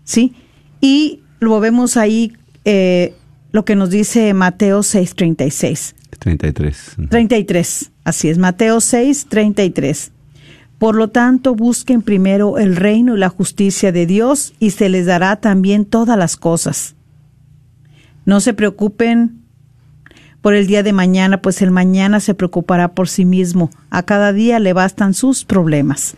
[0.05, 0.35] ¿Sí?
[0.83, 2.33] Y lo vemos ahí,
[2.65, 3.15] eh,
[3.53, 5.95] lo que nos dice Mateo 6:36.
[6.19, 6.97] 33.
[7.09, 10.13] 33, así es, Mateo 6, 33.
[10.79, 15.07] Por lo tanto, busquen primero el reino y la justicia de Dios y se les
[15.07, 16.95] dará también todas las cosas.
[18.25, 19.41] No se preocupen
[20.41, 23.71] por el día de mañana, pues el mañana se preocupará por sí mismo.
[23.91, 26.17] A cada día le bastan sus problemas.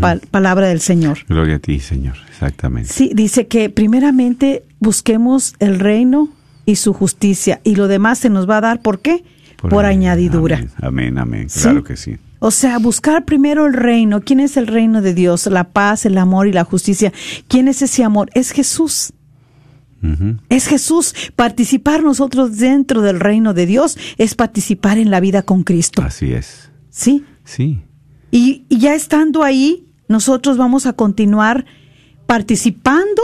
[0.00, 1.18] Pa- palabra del Señor.
[1.28, 2.14] Gloria a ti, Señor.
[2.30, 2.92] Exactamente.
[2.92, 6.28] Sí, dice que primeramente busquemos el reino
[6.66, 9.24] y su justicia y lo demás se nos va a dar, ¿por qué?
[9.56, 10.56] Por, añadidura.
[10.56, 11.48] Amén, amén, amén.
[11.50, 11.60] ¿Sí?
[11.62, 12.16] Claro que sí.
[12.40, 14.20] O sea, buscar primero el reino.
[14.20, 15.46] ¿Quién es el reino de Dios?
[15.46, 17.12] La paz, el amor y la justicia.
[17.46, 18.28] ¿Quién es ese amor?
[18.34, 19.12] Es Jesús.
[20.48, 21.14] Es Jesús.
[21.36, 26.02] Participar nosotros dentro del reino de Dios es participar en la vida con Cristo.
[26.02, 26.70] Así es.
[26.90, 27.24] ¿Sí?
[27.44, 27.82] Sí.
[28.32, 31.64] Y, y ya estando ahí, nosotros vamos a continuar
[32.26, 33.22] participando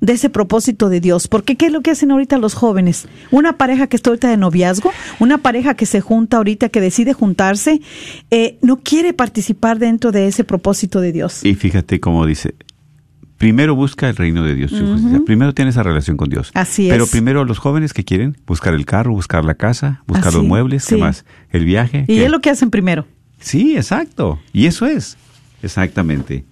[0.00, 1.28] de ese propósito de Dios.
[1.28, 3.06] Porque ¿qué es lo que hacen ahorita los jóvenes?
[3.30, 7.12] Una pareja que está ahorita de noviazgo, una pareja que se junta ahorita, que decide
[7.12, 7.80] juntarse,
[8.30, 11.44] eh, no quiere participar dentro de ese propósito de Dios.
[11.44, 12.54] Y fíjate cómo dice,
[13.36, 14.72] primero busca el reino de Dios.
[15.24, 16.50] Primero tienes esa relación con Dios.
[16.54, 17.10] Así Pero es.
[17.10, 20.84] primero los jóvenes que quieren buscar el carro, buscar la casa, buscar Así, los muebles,
[20.84, 20.94] sí.
[20.94, 21.24] ¿qué más?
[21.50, 22.04] El viaje.
[22.08, 22.24] Y ¿qué?
[22.24, 23.06] es lo que hacen primero.
[23.40, 24.40] Sí, exacto.
[24.52, 25.16] Y eso es.
[25.62, 26.44] Exactamente.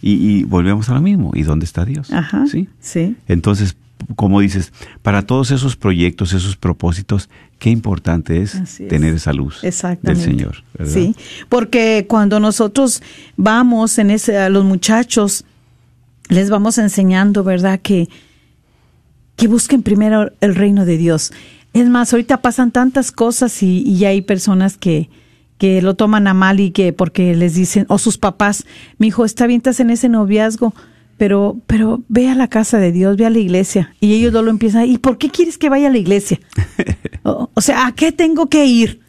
[0.00, 1.30] Y, y volvemos a lo mismo.
[1.34, 2.12] ¿Y dónde está Dios?
[2.12, 2.46] Ajá.
[2.46, 2.68] Sí.
[2.80, 3.16] Sí.
[3.28, 3.76] Entonces,
[4.16, 7.28] como dices, para todos esos proyectos, esos propósitos,
[7.58, 10.16] qué importante es tener esa luz del.
[10.16, 10.64] Señor.
[10.76, 10.92] ¿verdad?
[10.92, 11.14] Sí,
[11.48, 13.02] porque cuando nosotros
[13.36, 15.44] vamos en ese, a los muchachos,
[16.28, 17.80] les vamos enseñando, ¿verdad?
[17.80, 18.08] Que,
[19.36, 21.32] que busquen primero el reino de Dios.
[21.72, 25.08] Es más, ahorita pasan tantas cosas y, y hay personas que,
[25.62, 28.66] que lo toman a mal y que porque les dicen, o sus papás,
[28.98, 30.74] mi hijo, está bien, estás en ese noviazgo,
[31.18, 33.94] pero, pero ve a la casa de Dios, ve a la iglesia.
[34.00, 36.40] Y ellos no lo empiezan, ¿y por qué quieres que vaya a la iglesia?
[37.22, 39.02] o, o sea, ¿a qué tengo que ir?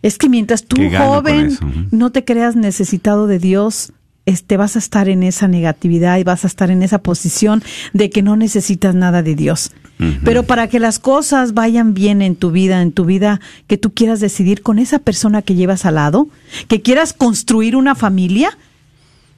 [0.00, 1.66] Es que mientras tú, ¿Qué gano con joven, eso?
[1.90, 3.92] No te creas necesitado de Dios,
[4.24, 8.08] este, vas a estar en esa negatividad y vas a estar en esa posición de
[8.08, 9.72] que no necesitas nada de Dios.
[10.24, 13.94] Pero para que las cosas vayan bien en tu vida, en tu vida que tú
[13.94, 16.28] quieras decidir con esa persona que llevas al lado,
[16.68, 18.58] que quieras construir una familia,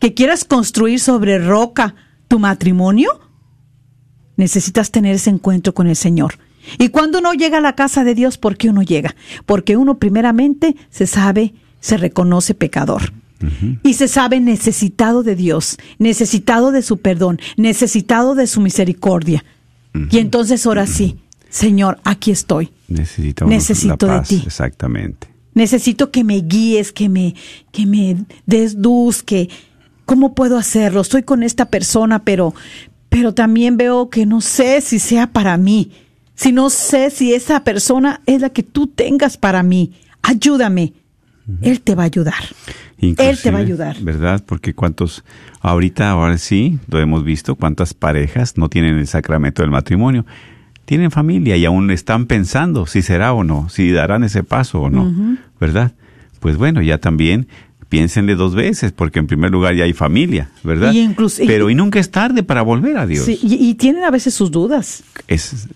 [0.00, 1.94] que quieras construir sobre roca
[2.26, 3.20] tu matrimonio,
[4.36, 6.38] necesitas tener ese encuentro con el Señor.
[6.78, 9.14] Y cuando uno llega a la casa de Dios, ¿por qué uno llega?
[9.46, 13.12] Porque uno primeramente se sabe, se reconoce pecador.
[13.84, 19.44] Y se sabe necesitado de Dios, necesitado de su perdón, necesitado de su misericordia.
[20.10, 22.70] Y entonces ahora sí, Señor, aquí estoy.
[22.88, 24.42] Necesitamos Necesito la de ti.
[24.44, 25.28] Exactamente.
[25.54, 27.34] Necesito que me guíes, que me,
[27.72, 29.48] que me des luz, que
[30.04, 31.00] cómo puedo hacerlo.
[31.00, 32.54] Estoy con esta persona, pero,
[33.08, 35.90] pero también veo que no sé si sea para mí.
[36.34, 39.92] Si no sé si esa persona es la que tú tengas para mí.
[40.22, 40.92] Ayúdame.
[41.62, 42.34] Él te va a ayudar.
[42.98, 43.96] Él te va a Inclusive, ayudar.
[44.00, 44.42] ¿Verdad?
[44.44, 45.24] Porque cuántos,
[45.60, 50.26] ahorita, ahora sí, lo hemos visto, cuántas parejas no tienen el sacramento del matrimonio.
[50.84, 54.90] Tienen familia y aún están pensando si será o no, si darán ese paso o
[54.90, 55.92] no, ¿verdad?
[56.40, 57.46] Pues bueno, ya también
[57.90, 60.92] piénsenle dos veces, porque en primer lugar ya hay familia, ¿verdad?
[60.92, 63.24] Y incluso- Pero y nunca es tarde para volver a Dios.
[63.24, 65.02] Sí, y, y tienen a veces sus dudas.
[65.26, 65.68] Es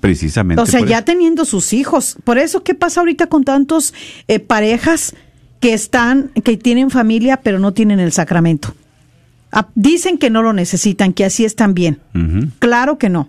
[0.00, 1.04] precisamente O sea, ya eso.
[1.04, 2.16] teniendo sus hijos.
[2.24, 3.94] Por eso, ¿qué pasa ahorita con tantos
[4.26, 5.14] eh, parejas
[5.60, 8.74] que están, que tienen familia, pero no tienen el sacramento?
[9.52, 12.00] Ah, dicen que no lo necesitan, que así están bien.
[12.58, 13.28] Claro que no.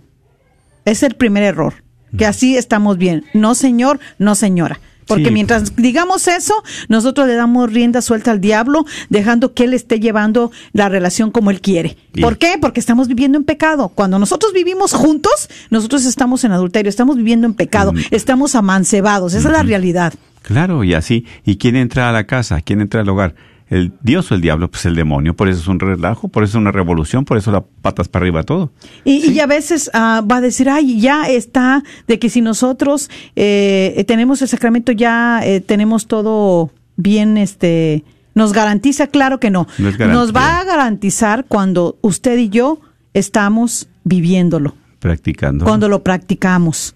[0.85, 1.75] Es el primer error.
[2.17, 3.23] Que así estamos bien.
[3.33, 4.79] No, señor, no, señora.
[5.09, 5.31] Porque Sí.
[5.31, 6.53] mientras digamos eso,
[6.87, 11.51] nosotros le damos rienda suelta al diablo, dejando que él esté llevando la relación como
[11.51, 11.97] él quiere.
[12.21, 12.55] ¿Por qué?
[12.61, 13.89] Porque estamos viviendo en pecado.
[13.89, 17.97] Cuando nosotros vivimos juntos, nosotros estamos en adulterio, estamos viviendo en pecado, Mm.
[18.11, 19.33] estamos amancebados.
[19.33, 20.13] Esa es la realidad.
[20.43, 21.25] Claro, y así.
[21.43, 22.61] ¿Y quién entra a la casa?
[22.61, 23.35] ¿Quién entra al hogar?
[23.69, 24.69] ¿El Dios o el diablo?
[24.69, 25.35] Pues el demonio.
[25.35, 28.23] Por eso es un relajo, por eso es una revolución, por eso la patas para
[28.23, 28.71] arriba todo.
[29.05, 33.09] Y, y a veces ah, va a decir, ay, ya está, de que si nosotros
[33.35, 38.03] eh, tenemos el sacramento, ya eh, tenemos todo bien, este,
[38.33, 39.67] nos garantiza, claro que no.
[39.99, 42.79] Nos va a garantizar cuando usted y yo
[43.13, 45.65] estamos viviéndolo, Practicando.
[45.65, 46.95] cuando lo practicamos.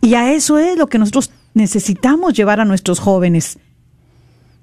[0.00, 3.58] Y a eso es lo que nosotros necesitamos llevar a nuestros jóvenes.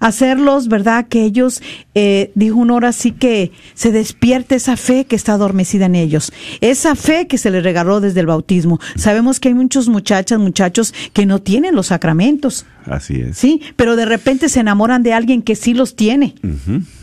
[0.05, 1.07] Hacerlos, ¿verdad?
[1.07, 1.61] Que ellos,
[1.95, 6.31] eh, dijo una hora así que se despierte esa fe que está adormecida en ellos,
[6.61, 8.79] esa fe que se les regaló desde el bautismo.
[8.95, 12.65] Sabemos que hay muchos muchachas, muchachos que no tienen los sacramentos.
[12.85, 13.37] Así es.
[13.37, 16.35] Sí, pero de repente se enamoran de alguien que sí los tiene.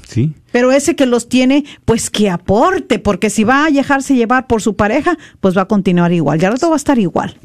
[0.06, 0.34] Sí.
[0.52, 4.62] Pero ese que los tiene, pues que aporte, porque si va a dejarse llevar por
[4.62, 6.38] su pareja, pues va a continuar igual.
[6.38, 7.36] Ya rato va a estar igual.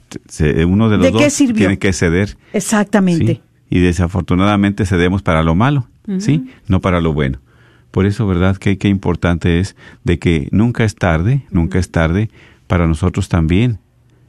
[0.68, 1.62] Uno de los ¿De qué sirvió?
[1.62, 2.38] tiene que ceder.
[2.54, 3.36] Exactamente.
[3.36, 3.42] ¿sí?
[3.70, 5.88] Y desafortunadamente cedemos para lo malo,
[6.20, 6.46] ¿sí?
[6.68, 7.40] No para lo bueno.
[7.92, 8.58] Por eso, ¿verdad?
[8.58, 12.30] Que qué importante es de que nunca es tarde, nunca es tarde
[12.68, 13.80] para nosotros también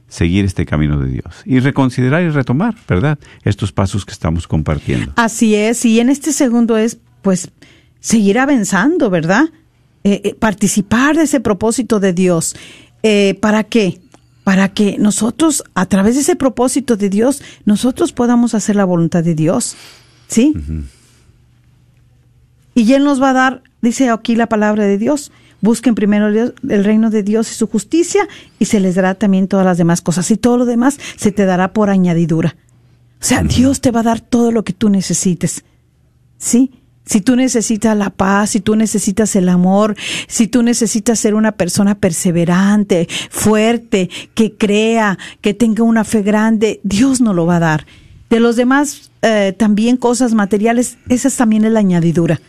[0.07, 3.19] seguir este camino de Dios y reconsiderar y retomar, ¿verdad?
[3.43, 5.13] Estos pasos que estamos compartiendo.
[5.15, 7.51] Así es, y en este segundo es, pues,
[7.99, 9.45] seguir avanzando, ¿verdad?
[10.03, 12.55] Eh, eh, participar de ese propósito de Dios.
[13.03, 13.99] Eh, ¿Para qué?
[14.49, 19.23] Para que nosotros, a través de ese propósito de Dios, nosotros podamos hacer la voluntad
[19.23, 19.75] de Dios.
[20.27, 20.55] ¿Sí?
[22.73, 25.31] Y Él nos va a dar, dice aquí la palabra de Dios,
[25.61, 29.67] busquen primero el reino de Dios y su justicia y se les dará también todas
[29.67, 30.31] las demás cosas.
[30.31, 32.55] Y todo lo demás se te dará por añadidura.
[33.21, 35.63] O sea, Dios te va a dar todo lo que tú necesites.
[36.39, 36.71] ¿Sí?
[37.09, 39.95] Si tú necesitas la paz, si tú necesitas el amor,
[40.27, 46.79] si tú necesitas ser una persona perseverante, fuerte, que crea, que tenga una fe grande,
[46.83, 47.87] Dios nos lo va a dar.
[48.29, 52.39] De los demás, eh, también cosas materiales, esa también es la añadidura.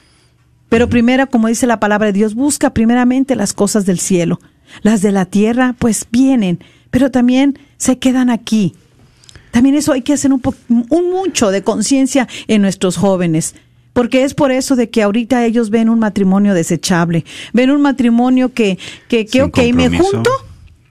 [0.69, 4.41] Pero primero, como dice la palabra de Dios, busca primeramente las cosas del cielo.
[4.83, 8.75] Las de la tierra, pues vienen, pero también se quedan aquí.
[9.53, 13.55] También eso hay que hacer un, po- un mucho de conciencia en nuestros jóvenes.
[13.93, 18.53] Porque es por eso de que ahorita ellos ven un matrimonio desechable, ven un matrimonio
[18.53, 20.31] que, que, que Sin ok, me junto,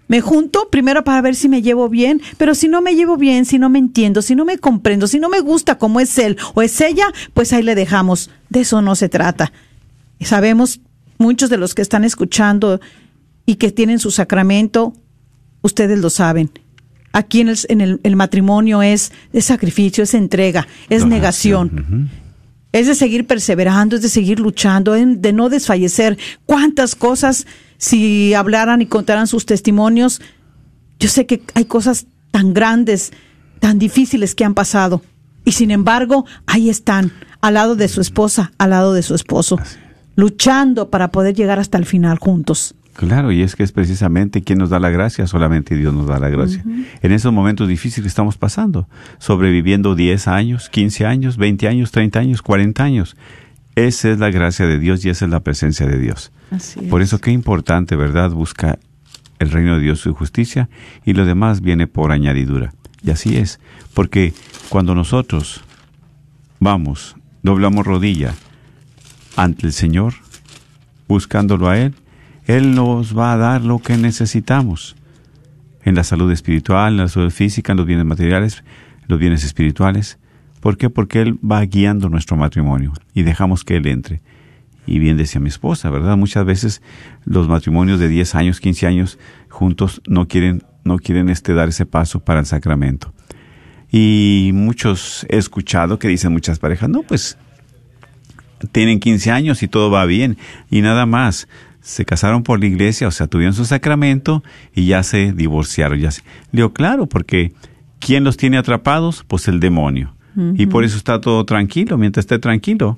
[0.10, 3.46] me junto primero para ver si me llevo bien, pero si no me llevo bien,
[3.46, 6.36] si no me entiendo, si no me comprendo, si no me gusta como es él
[6.56, 8.30] o es ella, pues ahí le dejamos.
[8.50, 9.54] De eso no se trata.
[10.20, 10.82] Sabemos,
[11.20, 12.82] muchos de los que están escuchando
[13.46, 14.94] y que tienen su sacramento,
[15.62, 16.50] ustedes lo saben.
[17.14, 22.10] Aquí en el, en el, el matrimonio es, es sacrificio, es entrega, es Donación, negación.
[22.72, 26.18] Es de seguir perseverando, es de seguir luchando, de no desfallecer.
[26.46, 30.22] ¿Cuántas cosas, si hablaran y contaran sus testimonios,
[31.00, 33.12] yo sé que hay cosas tan grandes,
[33.60, 35.02] tan difíciles que han pasado.
[35.46, 39.58] Y sin embargo, ahí están, al lado de su esposa, al lado de su esposo,
[40.16, 42.76] luchando para poder llegar hasta el final juntos.
[43.00, 46.20] Claro, y es que es precisamente quien nos da la gracia, solamente Dios nos da
[46.20, 46.66] la gracia.
[47.02, 52.20] En esos momentos difíciles que estamos pasando, sobreviviendo 10 años, 15 años, 20 años, 30
[52.20, 53.16] años, 40 años.
[53.76, 56.34] Esa es la gracia de Dios y esa es la presencia de Dios.
[56.52, 58.32] Así Por eso qué importante, ¿verdad?
[58.32, 58.80] Buscar
[59.40, 60.68] el reino de Dios, su justicia,
[61.06, 62.74] y lo demás viene por añadidura.
[63.02, 63.62] Y así es,
[63.94, 64.34] porque
[64.68, 65.64] cuando nosotros
[66.60, 68.36] vamos, doblamos rodilla
[69.38, 70.16] ante el Señor,
[71.08, 71.96] buscándolo a Él,
[72.50, 74.96] Él nos va a dar lo que necesitamos
[75.84, 78.64] en la salud espiritual, en la salud física, en los bienes materiales,
[79.06, 80.18] los bienes espirituales.
[80.60, 80.90] ¿Por qué?
[80.90, 84.22] Porque Él va guiando nuestro matrimonio y dejamos que Él entre.
[84.88, 86.18] Y bien decía mi esposa, ¿verdad?
[86.18, 86.82] Muchas veces
[87.24, 91.86] los matrimonios de 10 años, 15 años juntos no quieren, no quieren este, dar ese
[91.86, 93.14] paso para el sacramento.
[93.92, 97.38] Y muchos he escuchado que dicen muchas parejas, no, pues
[98.72, 100.38] tienen 15 años y todo va bien.
[100.72, 101.48] Y nada más,
[101.82, 104.44] se casaron por la iglesia, o sea, tuvieron su sacramento
[104.76, 106.00] y ya se divorciaron.
[106.00, 106.22] Ya se...
[106.52, 107.54] Le digo, claro, porque
[108.00, 109.24] ¿quién los tiene atrapados?
[109.28, 110.14] Pues el demonio.
[110.56, 111.98] Y por eso está todo tranquilo.
[111.98, 112.98] Mientras esté tranquilo,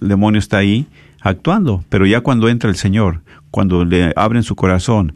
[0.00, 0.86] el demonio está ahí
[1.20, 1.84] actuando.
[1.90, 5.14] Pero ya cuando entra el Señor, cuando le abren su corazón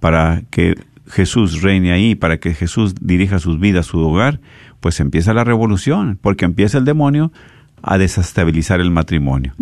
[0.00, 0.74] para que
[1.06, 4.40] Jesús reine ahí, para que Jesús dirija sus vidas, su hogar,
[4.80, 7.32] pues empieza la revolución, porque empieza el demonio
[7.82, 9.54] a desestabilizar el matrimonio.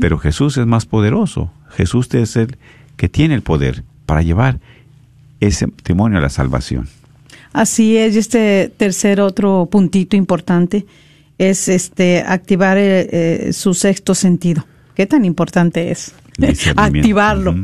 [0.00, 1.50] Pero Jesús es más poderoso.
[1.70, 2.56] Jesús es el
[2.96, 4.60] que tiene el poder para llevar
[5.40, 6.88] ese matrimonio a la salvación.
[7.52, 10.86] Así es, y este tercer otro puntito importante
[11.38, 14.66] es este activar eh, eh, su sexto sentido.
[14.94, 16.14] ¿Qué tan importante es?
[16.76, 17.54] Activarlo.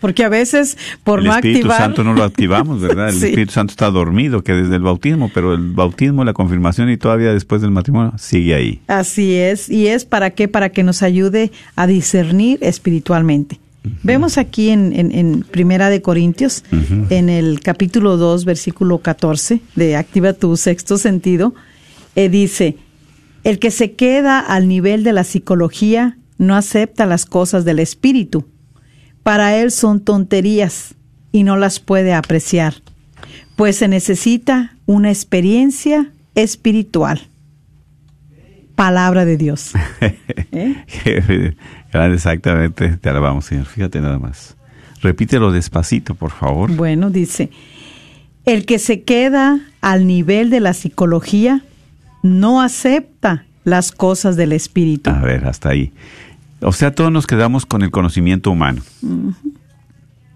[0.00, 3.08] Porque a veces por el no Espíritu activar Santo no lo activamos, ¿verdad?
[3.10, 3.26] El Sí.
[3.26, 7.32] Espíritu Santo está dormido, que desde el bautismo, pero el bautismo, la confirmación y todavía
[7.32, 8.80] después del matrimonio sigue ahí.
[8.86, 13.60] Así es, y es para qué, para que nos ayude a discernir espiritualmente.
[14.02, 16.64] Vemos aquí en, en, en Primera de Corintios,
[17.08, 21.54] en el capítulo 2, versículo 14, de Activa tu sexto sentido,
[22.14, 22.76] eh, dice,
[23.42, 28.44] el que se queda al nivel de la psicología no acepta las cosas del espíritu.
[29.22, 30.94] Para él son tonterías
[31.32, 32.74] y no las puede apreciar,
[33.56, 37.30] pues se necesita una experiencia espiritual
[38.80, 39.72] palabra de Dios.
[40.52, 40.74] ¿Eh?
[41.92, 43.66] Exactamente, te alabamos, Señor.
[43.66, 44.56] Fíjate nada más.
[45.02, 46.74] Repítelo despacito, por favor.
[46.74, 47.50] Bueno, dice,
[48.46, 51.62] el que se queda al nivel de la psicología
[52.22, 55.10] no acepta las cosas del espíritu.
[55.10, 55.92] A ver, hasta ahí.
[56.60, 58.82] O sea, todos nos quedamos con el conocimiento humano.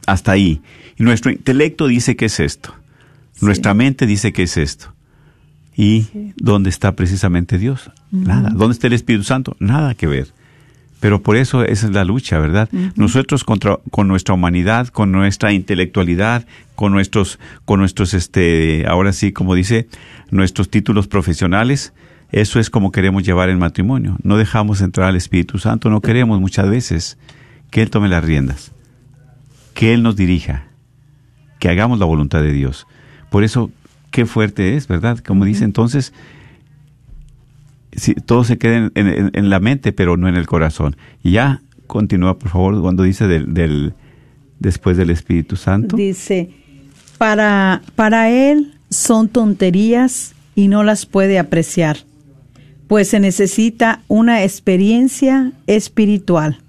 [0.07, 0.61] Hasta ahí.
[0.99, 2.75] Y nuestro intelecto dice que es esto.
[3.41, 4.93] Nuestra mente dice que es esto.
[5.77, 6.07] ¿Y
[6.37, 7.91] dónde está precisamente Dios?
[8.11, 8.51] Nada.
[8.51, 9.57] ¿Dónde está el Espíritu Santo?
[9.59, 10.29] Nada que ver.
[11.01, 12.71] Pero por eso esa es la lucha, ¿verdad?
[12.97, 16.47] Nosotros contra, con nuestra humanidad, con nuestra intelectualidad,
[16.77, 19.87] con nuestros, con nuestros, este, ahora sí, como dice,
[20.31, 21.93] nuestros títulos profesionales,
[22.35, 24.17] eso es como queremos llevar el matrimonio.
[24.25, 27.17] No dejamos entrar al Espíritu Santo, no queremos muchas veces
[27.71, 28.73] que Él tome las riendas,
[29.73, 30.67] que Él nos dirija,
[31.61, 32.89] que hagamos la voluntad de Dios.
[33.31, 33.71] Por eso,
[34.11, 35.19] qué fuerte es, ¿verdad?
[35.19, 36.13] Como dice entonces,
[37.93, 40.97] si, todo se queda en, la mente, pero no en el corazón.
[41.23, 43.95] Y ya continúa, por favor, cuando dice del, del
[44.59, 45.97] después del Espíritu Santo.
[45.97, 46.51] Dice,
[47.17, 51.99] para, para Él son tonterías y no las puede apreciar,
[52.87, 56.61] pues se necesita una experiencia espiritual.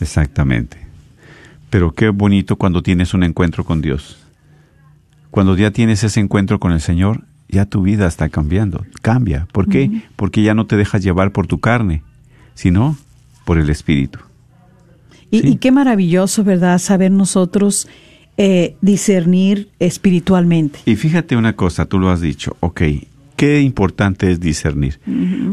[0.00, 0.78] Exactamente.
[1.70, 4.18] Pero qué bonito cuando tienes un encuentro con Dios.
[5.30, 8.84] Cuando ya tienes ese encuentro con el Señor, ya tu vida está cambiando.
[9.02, 9.48] Cambia.
[9.52, 10.02] ¿Por qué?
[10.16, 12.02] Porque ya no te dejas llevar por tu carne,
[12.54, 12.96] sino
[13.44, 14.20] por el Espíritu.
[15.30, 16.78] Y, qué maravilloso, ¿verdad?
[16.78, 17.88] Saber nosotros
[18.36, 20.78] eh, discernir espiritualmente.
[20.86, 22.82] Y fíjate una cosa, tú lo has dicho, ok,
[23.36, 25.00] qué importante es discernir.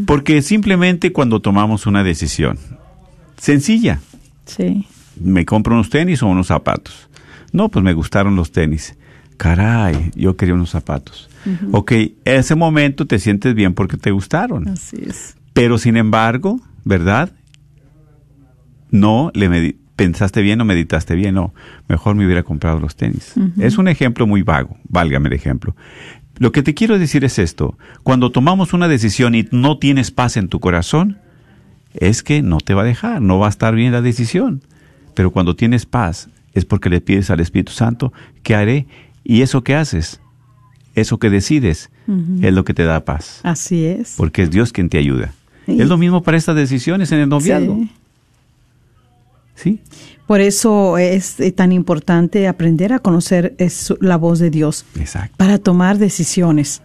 [0.06, 2.58] Porque simplemente cuando tomamos una decisión,
[3.38, 4.00] sencilla.
[4.46, 4.86] Sí.
[5.20, 7.10] Me compro unos tenis o unos zapatos.
[7.52, 8.96] No, pues me gustaron los tenis.
[9.38, 11.30] Caray, yo quería unos zapatos.
[11.72, 14.68] Ok, en ese momento te sientes bien porque te gustaron.
[14.68, 15.36] Así es.
[15.54, 17.32] Pero sin embargo, ¿verdad?
[18.92, 21.54] No le pensaste bien o meditaste bien, no.
[21.88, 23.34] Mejor me hubiera comprado los tenis.
[23.60, 25.76] Es un ejemplo muy vago, válgame el ejemplo.
[26.42, 30.38] Lo que te quiero decir es esto, cuando tomamos una decisión y no tienes paz
[30.38, 31.20] en tu corazón,
[31.94, 34.64] es que no te va a dejar, no va a estar bien la decisión.
[35.14, 38.12] Pero cuando tienes paz, es porque le pides al Espíritu Santo,
[38.42, 38.88] ¿qué haré?
[39.24, 40.20] Y eso que haces,
[40.96, 41.92] eso que decides,
[42.42, 43.42] es lo que te da paz.
[43.44, 44.16] Así es.
[44.18, 45.36] Porque es Dios quien te ayuda.
[45.68, 47.86] Es lo mismo para estas decisiones en el noviazgo.
[49.54, 49.80] Sí.
[50.32, 53.54] Por eso es eh, tan importante aprender a conocer
[54.00, 54.86] la voz de Dios.
[54.98, 55.36] Exacto.
[55.36, 56.82] Para tomar decisiones.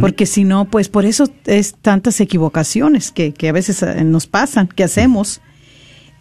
[0.00, 4.66] Porque si no, pues por eso es tantas equivocaciones que, a veces eh, nos pasan,
[4.66, 5.40] que hacemos.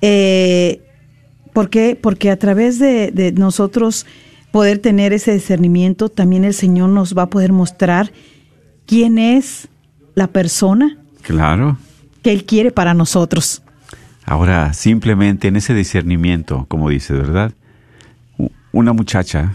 [0.03, 0.83] Eh,
[1.51, 1.97] ¿Por qué?
[1.99, 4.05] Porque a través de, de nosotros
[4.51, 8.11] poder tener ese discernimiento, también el Señor nos va a poder mostrar
[8.85, 9.67] quién es
[10.13, 10.99] la persona.
[11.23, 11.79] Claro.
[12.21, 13.63] Que Él quiere para nosotros.
[14.25, 17.53] Ahora, simplemente en ese discernimiento, como dice, ¿verdad?
[18.71, 19.53] Una muchacha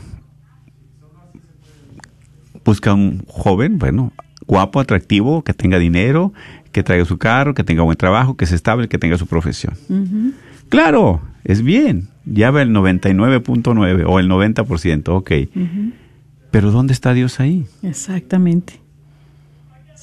[2.64, 4.12] busca un joven, bueno,
[4.46, 6.32] guapo, atractivo, que tenga dinero,
[6.72, 9.74] que traiga su carro, que tenga buen trabajo, que se estable, que tenga su profesión.
[10.68, 15.30] Claro, es bien, ya va el 99.9 o el 90%, ok.
[16.50, 17.66] Pero ¿dónde está Dios ahí?
[17.82, 18.80] Exactamente.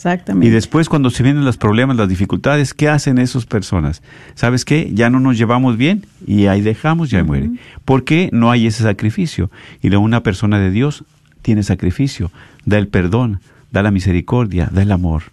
[0.03, 0.47] Exactamente.
[0.47, 4.03] Y después cuando se vienen los problemas, las dificultades, ¿qué hacen esas personas?
[4.35, 4.91] ¿Sabes qué?
[4.93, 7.51] Ya no nos llevamos bien y ahí dejamos, ya muere.
[7.85, 9.49] ¿Por qué no hay ese sacrificio?
[9.81, 11.05] Y una persona de Dios
[11.41, 12.31] tiene sacrificio,
[12.65, 13.39] da el perdón,
[13.71, 15.23] da la misericordia, da el amor.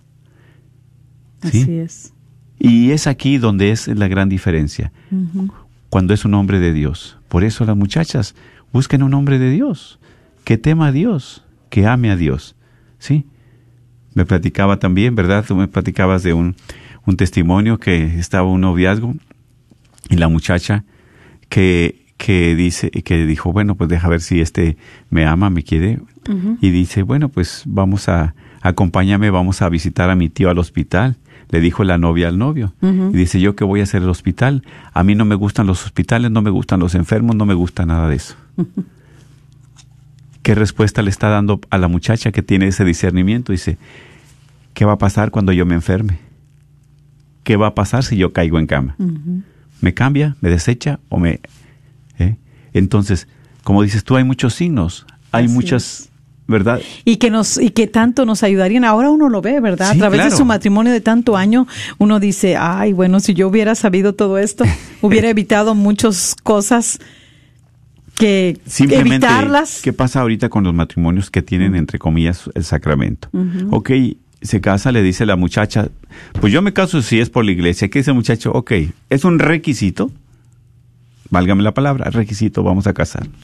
[1.51, 1.63] ¿Sí?
[1.63, 2.13] Así es.
[2.61, 4.93] Y es aquí donde es la gran diferencia
[5.89, 7.19] cuando es un hombre de Dios.
[7.29, 8.37] Por eso las muchachas
[8.73, 9.99] busquen un hombre de Dios,
[10.45, 12.55] que tema a Dios, que ame a Dios.
[13.01, 13.27] ¿Sí?
[14.15, 15.45] Me platicaba también, ¿verdad?
[15.47, 16.57] Tú me platicabas de un,
[17.07, 19.15] un testimonio que estaba un noviazgo
[20.09, 20.85] y la muchacha
[21.49, 24.77] que, que dice, que dijo, bueno, pues deja ver si este
[25.11, 26.01] me ama, me quiere.
[26.61, 31.17] Y dice, bueno, pues vamos a, acompáñame, vamos a visitar a mi tío al hospital
[31.51, 32.73] le dijo la novia al novio.
[32.81, 34.63] Y dice, yo qué voy a hacer el hospital.
[34.93, 37.85] A mí no me gustan los hospitales, no me gustan los enfermos, no me gusta
[37.87, 38.37] nada de eso.
[40.43, 43.53] ¿Qué respuesta le está dando a la muchacha que tiene ese discernimiento?
[43.53, 43.79] Dice,
[44.75, 46.19] ¿qué va a pasar cuando yo me enferme?
[47.43, 48.97] ¿Qué va a pasar si yo caigo en cama?
[49.81, 51.41] ¿Me cambia, me desecha o me...
[52.19, 52.37] Eh?
[52.73, 53.29] Entonces,
[53.65, 56.11] como dices tú, hay muchos signos, hay muchas
[56.51, 56.81] ¿verdad?
[57.05, 58.85] Y que nos y que tanto nos ayudarían.
[58.85, 59.91] Ahora uno lo ve, ¿verdad?
[59.91, 61.69] a través de su matrimonio de tanto año,
[61.99, 64.65] uno dice, "Ay, bueno, si yo hubiera sabido todo esto,
[65.01, 66.99] hubiera evitado muchas cosas
[68.21, 73.29] que evitarlas." ¿Qué pasa ahorita con los matrimonios que tienen entre comillas el sacramento?
[73.71, 73.91] Ok,
[74.43, 75.89] se casa, le dice la muchacha,
[76.41, 77.89] pues yo me caso si es por la iglesia.
[77.91, 78.53] ¿Qué dice el muchacho?
[78.53, 78.73] Ok,
[79.11, 80.11] es un requisito,
[81.31, 83.37] válgame la palabra, requisito, vamos a casarnos.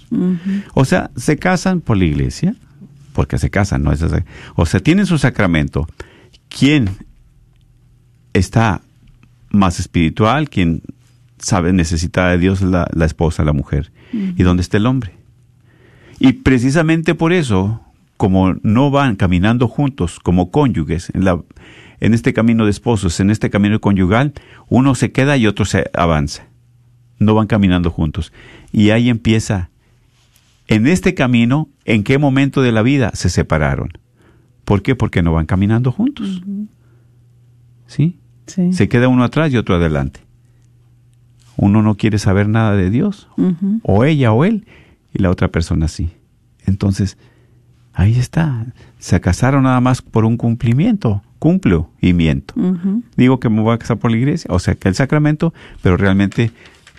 [0.74, 2.54] O sea, se casan por la iglesia,
[3.12, 4.04] porque se casan, no es.
[4.54, 5.86] O sea, tienen su sacramento.
[6.48, 6.90] ¿Quién
[8.32, 8.82] está
[9.50, 10.48] más espiritual?
[10.48, 10.82] ¿Quién
[11.38, 13.92] sabe necesitar de Dios la, la esposa, la mujer?
[14.12, 15.12] ¿Y dónde está el hombre?
[16.18, 17.82] Y precisamente por eso,
[18.16, 21.42] como no van caminando juntos como cónyuges en, la,
[22.00, 24.32] en este camino de esposos, en este camino conyugal,
[24.68, 26.46] uno se queda y otro se avanza.
[27.18, 28.32] No van caminando juntos.
[28.72, 29.70] Y ahí empieza,
[30.68, 33.90] en este camino, ¿en qué momento de la vida se separaron?
[34.64, 34.96] ¿Por qué?
[34.96, 36.42] Porque no van caminando juntos.
[37.86, 38.18] ¿Sí?
[38.46, 38.72] Sí.
[38.72, 40.25] Se queda uno atrás y otro adelante.
[41.56, 43.28] Uno no quiere saber nada de Dios,
[43.82, 44.66] o ella o él,
[45.14, 46.10] y la otra persona sí.
[46.66, 47.16] Entonces,
[47.94, 48.66] ahí está.
[48.98, 52.54] Se casaron nada más por un cumplimiento, cumplo y miento.
[53.16, 55.96] Digo que me voy a casar por la iglesia, o sea, que el sacramento, pero
[55.96, 56.50] realmente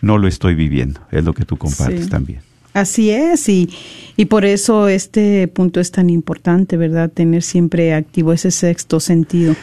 [0.02, 1.02] no lo estoy viviendo.
[1.12, 2.10] Es lo que tú compartes Sí.
[2.10, 2.40] también.
[2.74, 3.70] Así es, y,
[4.18, 7.10] y por eso este punto es tan importante, ¿verdad?
[7.12, 9.56] Tener siempre activo ese sexto sentido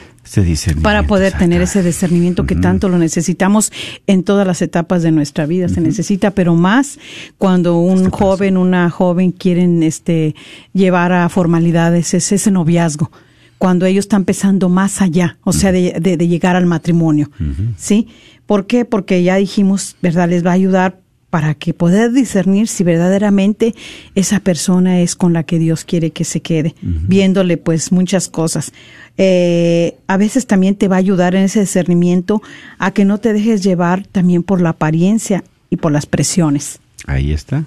[0.83, 3.71] para poder tener ese discernimiento que tanto lo necesitamos
[4.07, 5.69] en todas las etapas de nuestra vida.
[5.69, 6.99] Se necesita, pero más
[7.39, 10.35] cuando un Este joven, una joven quieren este,
[10.73, 13.11] llevar a formalidades, es ese noviazgo.
[13.59, 17.31] Cuando ellos están pensando más allá, o sea, de, de- de llegar al matrimonio.
[17.77, 18.09] ¿Sí?
[18.47, 18.85] ¿Por qué?
[18.85, 20.29] Porque ya dijimos, ¿verdad?
[20.29, 20.99] Les va a ayudar
[21.35, 23.75] para que poder discernir si verdaderamente
[24.15, 28.71] esa persona es con la que Dios quiere que se quede, viéndole pues muchas cosas.
[29.19, 32.41] Eh, a veces también te va a ayudar en ese discernimiento
[32.79, 37.33] a que no te dejes llevar también por la apariencia y por las presiones, Ahí
[37.33, 37.65] está.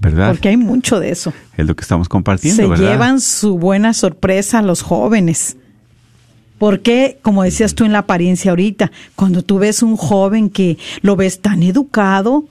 [0.00, 0.28] ¿Verdad?
[0.30, 1.34] porque hay mucho de eso.
[1.58, 2.92] es lo que estamos compartiendo, Se ¿verdad?
[2.92, 5.58] llevan su buena sorpresa los jóvenes.
[6.58, 11.16] Porque, como decías tú en la apariencia ahorita, cuando tú ves un joven que lo
[11.16, 12.44] ves tan educado,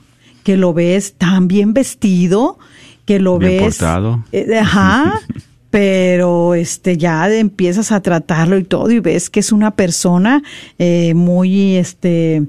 [0.43, 2.59] que lo ves tan bien vestido,
[3.05, 3.77] que lo Bien ves...
[3.77, 4.23] portado.
[4.31, 5.21] Eh, ajá.
[5.75, 10.41] pero este ya empiezas a tratarlo y todo y ves que es una persona
[10.79, 12.43] eh, muy este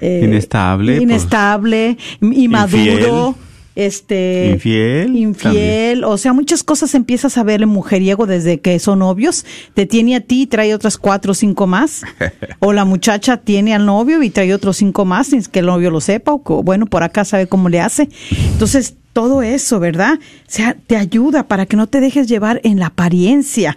[0.00, 3.34] eh, Inestable, pues, inestable inmaduro
[3.76, 9.44] este Infiel, infiel o sea muchas cosas empiezas a verle mujeriego desde que son novios.
[9.74, 12.02] Te tiene a ti y trae otras cuatro o cinco más.
[12.60, 15.90] O la muchacha tiene al novio y trae otros cinco más sin que el novio
[15.90, 18.08] lo sepa o que, bueno por acá sabe cómo le hace.
[18.52, 22.78] Entonces todo eso verdad o sea te ayuda para que no te dejes llevar en
[22.78, 23.76] la apariencia.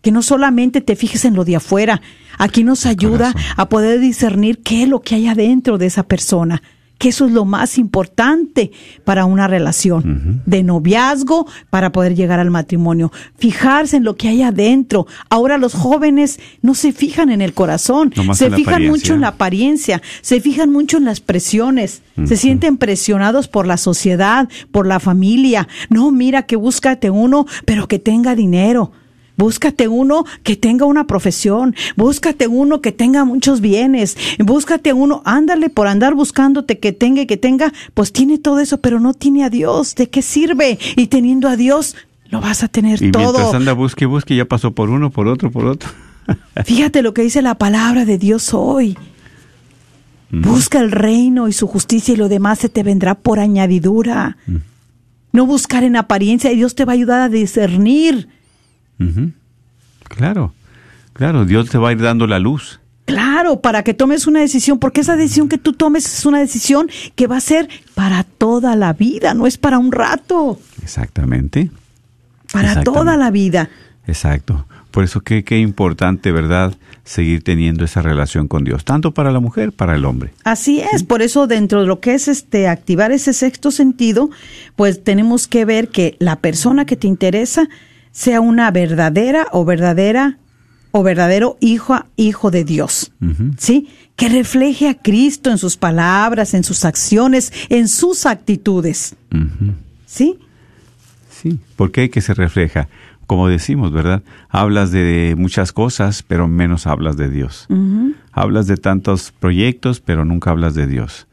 [0.00, 2.00] Que no solamente te fijes en lo de afuera.
[2.38, 6.62] Aquí nos ayuda a poder discernir qué es lo que hay adentro de esa persona
[7.02, 8.70] que eso es lo más importante
[9.02, 13.10] para una relación de noviazgo para poder llegar al matrimonio.
[13.36, 15.08] Fijarse en lo que hay adentro.
[15.28, 19.28] Ahora los jóvenes no se fijan en el corazón, Nomás se fijan mucho en la
[19.28, 25.00] apariencia, se fijan mucho en las presiones, se sienten presionados por la sociedad, por la
[25.00, 25.66] familia.
[25.90, 28.92] No, mira que búscate uno, pero que tenga dinero.
[29.36, 35.70] Búscate uno que tenga una profesión, búscate uno que tenga muchos bienes, búscate uno, ándale
[35.70, 39.44] por andar buscándote que tenga y que tenga, pues tiene todo eso, pero no tiene
[39.44, 40.78] a Dios, ¿de qué sirve?
[40.96, 41.96] Y teniendo a Dios,
[42.28, 43.54] lo vas a tener Y mientras todo.
[43.54, 45.88] anda busque y busque, ya pasó por uno, por otro, por otro.
[46.64, 48.96] Fíjate lo que dice la palabra de Dios hoy.
[50.30, 54.38] Busca el reino y su justicia y lo demás se te vendrá por añadidura.
[55.30, 58.28] No buscar en apariencia y Dios te va a ayudar a discernir.
[60.08, 60.52] Claro,
[61.12, 62.80] claro, Dios te va a ir dando la luz.
[63.04, 66.88] Claro, para que tomes una decisión, porque esa decisión que tú tomes es una decisión
[67.16, 71.70] que va a ser para toda la vida, no es para un rato, Exactamente,
[72.52, 72.84] para Exactamente.
[72.84, 73.68] toda la vida.
[74.06, 74.66] exacto.
[74.92, 76.74] Por eso que qué importante, ¿verdad?
[77.02, 80.34] Seguir teniendo esa relación con Dios, tanto para la mujer, para el hombre.
[80.44, 84.28] Así es, por eso dentro de lo que es este activar ese sexto sentido,
[84.76, 87.70] pues tenemos que ver que la persona que te interesa
[88.12, 90.38] sea una verdadera o verdadera
[90.92, 93.12] o verdadero hijo hijo de Dios.
[93.58, 93.88] ¿Sí?
[94.14, 99.16] Que refleje a Cristo en sus palabras, en sus acciones, en sus actitudes.
[100.06, 100.38] ¿Sí?
[101.30, 102.88] Sí, porque que se refleja,
[103.26, 104.22] como decimos, ¿verdad?
[104.48, 107.66] Hablas de muchas cosas, pero menos hablas de Dios.
[108.30, 111.26] Hablas de tantos proyectos, pero nunca hablas de Dios.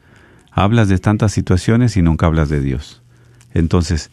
[0.50, 3.02] Hablas de tantas situaciones y nunca hablas de Dios.
[3.54, 4.10] Entonces,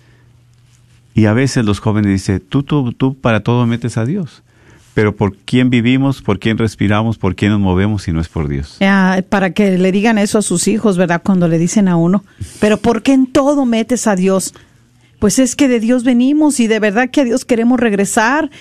[1.18, 4.44] y a veces los jóvenes dicen, tú, tú, tú para todo metes a Dios.
[4.94, 6.22] Pero ¿por quién vivimos?
[6.22, 7.18] ¿Por quién respiramos?
[7.18, 8.78] ¿Por quién nos movemos si no es por Dios?
[9.28, 11.24] Para que le digan eso a sus hijos, ¿verdad?
[11.26, 12.24] Cuando le dicen a uno,
[12.60, 14.54] pero ¿por qué en todo metes a Dios?
[15.18, 18.52] Pues es que de Dios venimos y de verdad que a Dios queremos regresar.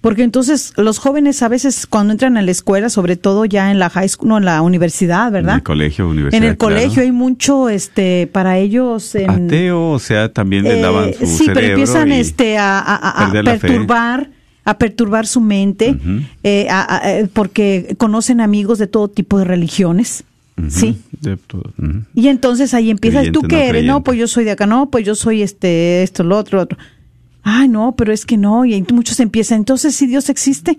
[0.00, 3.78] Porque entonces los jóvenes a veces cuando entran a la escuela, sobre todo ya en
[3.78, 5.52] la high school, no, en la universidad, ¿verdad?
[5.52, 6.42] En el colegio, universidad.
[6.42, 6.74] En el claro.
[6.74, 9.14] colegio hay mucho, este, para ellos.
[9.14, 11.54] En, Ateo, o sea, también le eh, lavan su sí, cerebro.
[11.54, 14.30] pero empiezan este, a, perturbar,
[14.64, 15.94] a perturbar su mente,
[16.44, 20.24] eh, a- a- eh, porque conocen amigos de todo tipo de religiones,
[20.68, 20.98] sí.
[21.20, 21.72] de todo.
[22.14, 23.84] Y entonces ahí empiezas, Creyente, ¿tú qué no eres?
[23.84, 26.62] No, pues yo soy de acá, no, pues yo soy este, esto, lo otro, lo
[26.62, 26.78] otro.
[27.42, 30.78] Ay, no, pero es que no, y muchos empiezan, entonces si Dios existe,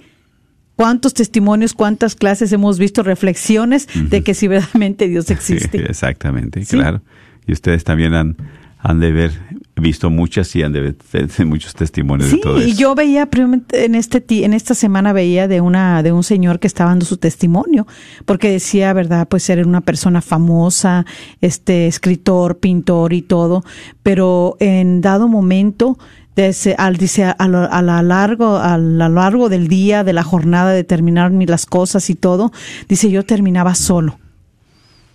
[0.76, 5.84] ¿cuántos testimonios, cuántas clases hemos visto, reflexiones de que si verdaderamente Dios Sí, existe?
[5.90, 6.78] exactamente, Sí.
[6.78, 7.02] claro.
[7.48, 8.38] Y ustedes también han,
[8.78, 9.32] han de haber
[9.76, 10.96] visto muchas y han de ver
[11.38, 12.80] de muchos testimonios Sí, de todo y eso.
[12.80, 13.28] yo veía
[13.74, 17.18] en este en esta semana veía de una de un señor que estaba dando su
[17.18, 17.88] testimonio
[18.26, 21.06] porque decía, verdad, pues era una persona famosa,
[21.42, 23.64] este escritor, pintor y todo,
[24.04, 25.98] pero en dado momento
[26.36, 30.72] desde- al dice a lo, a largo a lo largo del día de la jornada
[30.72, 32.52] de terminar mi- las cosas y todo,
[32.88, 34.18] dice yo terminaba solo.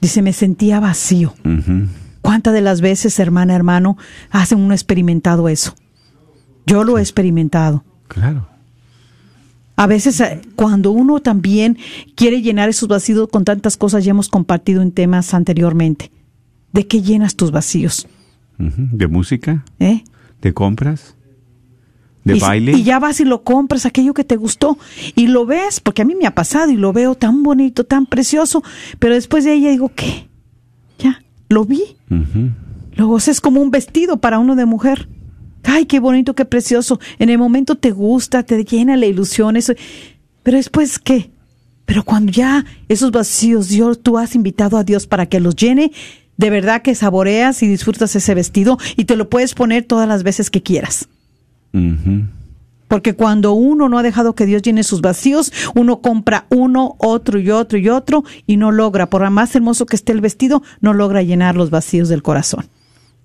[0.01, 1.35] Dice me sentía vacío.
[2.21, 3.97] ¿Cuántas de las veces, hermana, hermano,
[4.31, 5.75] hacen uno experimentado eso?
[6.67, 7.85] Yo lo he experimentado.
[8.09, 8.49] Claro.
[9.77, 11.77] A veces eh, cuando uno también
[12.14, 16.11] quiere llenar esos vacíos con tantas cosas, ya hemos compartido en temas anteriormente.
[16.73, 18.07] ¿De qué llenas tus vacíos?
[18.59, 20.03] De música, ¿Eh?
[20.47, 21.16] De compras,
[22.24, 22.72] de y, baile.
[22.72, 24.78] y ya vas y lo compras, aquello que te gustó,
[25.16, 28.07] y lo ves, porque a mí me ha pasado y lo veo tan bonito, tan
[28.07, 28.62] precioso,
[29.01, 30.28] pero después de ahí digo, ¿qué?
[30.99, 31.82] Ya, lo vi.
[32.94, 35.09] Luego es como un vestido para uno de mujer.
[35.64, 37.01] Ay, qué bonito, qué precioso.
[37.18, 39.74] En el momento te gusta, te llena la ilusión, eso.
[40.44, 41.32] Pero después, ¿qué?
[41.86, 45.90] Pero cuando ya esos vacíos, Dios, tú has invitado a Dios para que los llene,
[46.37, 50.22] de verdad que saboreas y disfrutas ese vestido y te lo puedes poner todas las
[50.22, 51.09] veces que quieras.
[52.89, 57.39] Porque cuando uno no ha dejado que Dios llene sus vacíos, uno compra uno, otro
[57.39, 60.95] y otro y otro y no logra, por más hermoso que esté el vestido, no
[60.95, 62.66] logra llenar los vacíos del corazón.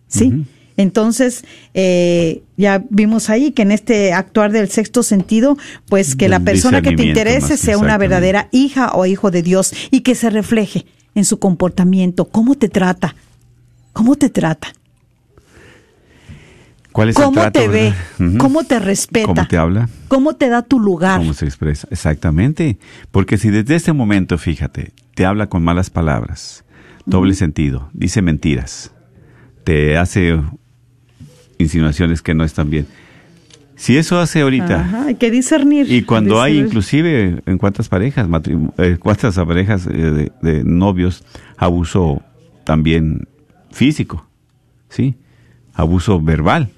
[0.07, 0.45] ¿Sí?
[0.75, 5.57] Entonces, eh, ya vimos ahí que en este actuar del sexto sentido,
[5.87, 9.73] pues que la persona que te interese sea una verdadera hija o hijo de Dios
[9.91, 10.85] y que se refleje
[11.15, 13.15] en su comportamiento, cómo te trata,
[13.93, 14.73] cómo te trata,
[16.91, 17.93] ¿Cuál es el cómo trato, te ve,
[18.37, 19.89] cómo te respeta, ¿Cómo te habla?
[20.07, 21.19] cómo te da tu lugar.
[21.19, 21.87] ¿Cómo se expresa?
[21.89, 22.77] Exactamente.
[23.11, 26.65] Porque si desde ese momento, fíjate, te habla con malas palabras,
[27.05, 28.91] doble sentido, dice mentiras,
[29.63, 30.41] te hace
[31.57, 32.87] insinuaciones que no están bien.
[33.81, 35.91] Si eso hace ahorita, Ajá, hay que discernir.
[35.91, 38.27] y cuando hay inclusive en cuántas parejas,
[38.77, 41.23] eh, cuántas parejas eh, de, de novios,
[41.57, 42.21] abuso
[42.63, 43.27] también
[43.71, 44.29] físico,
[44.87, 45.15] ¿sí?
[45.73, 46.69] Abuso verbal.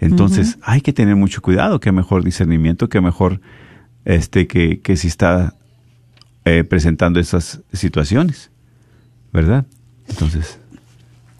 [0.00, 3.40] Entonces hay que tener mucho cuidado, que mejor discernimiento, que mejor
[4.04, 5.54] este que, que si está
[6.44, 8.50] eh, presentando esas situaciones,
[9.32, 9.64] ¿verdad?
[10.08, 10.58] Entonces,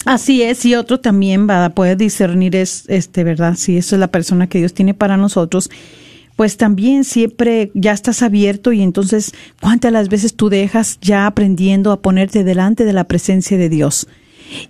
[0.05, 3.55] Así es, y otro también va a poder discernir es, este, ¿verdad?
[3.57, 5.71] Si eso es la persona que Dios tiene para nosotros,
[6.37, 11.93] pues también siempre ya estás abierto y entonces, ¿cuántas las veces tú dejas ya aprendiendo
[11.93, 14.07] a ponerte delante de la presencia de Dios?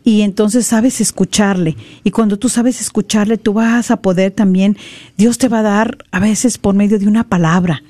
[0.04, 1.76] Y entonces sabes escucharle.
[2.04, 4.76] Y cuando tú sabes escucharle, tú vas a poder también,
[5.16, 7.82] Dios te va a dar a veces por medio de una palabra.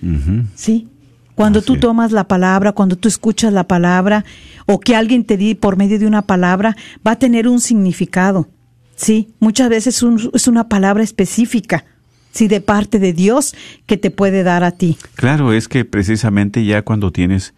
[0.54, 0.88] ¿sí?
[1.34, 4.24] Cuando Así tú tomas la palabra, cuando tú escuchas la palabra,
[4.66, 6.76] o que alguien te di por medio de una palabra,
[7.06, 8.48] va a tener un significado,
[8.94, 9.28] ¿sí?
[9.40, 11.84] Muchas veces un- es una palabra específica,
[12.30, 12.46] ¿sí?
[12.46, 13.54] De parte de Dios
[13.86, 14.96] que te puede dar a ti.
[15.16, 17.52] Claro, es que precisamente ya cuando tienes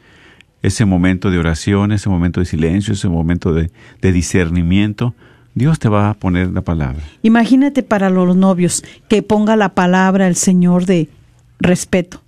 [0.62, 3.70] ese momento de oración, ese momento de silencio, ese momento de,
[4.00, 5.14] de discernimiento,
[5.54, 7.02] Dios te va a poner la palabra.
[7.22, 11.08] Imagínate para los novios que ponga la palabra el Señor de
[11.60, 12.20] respeto.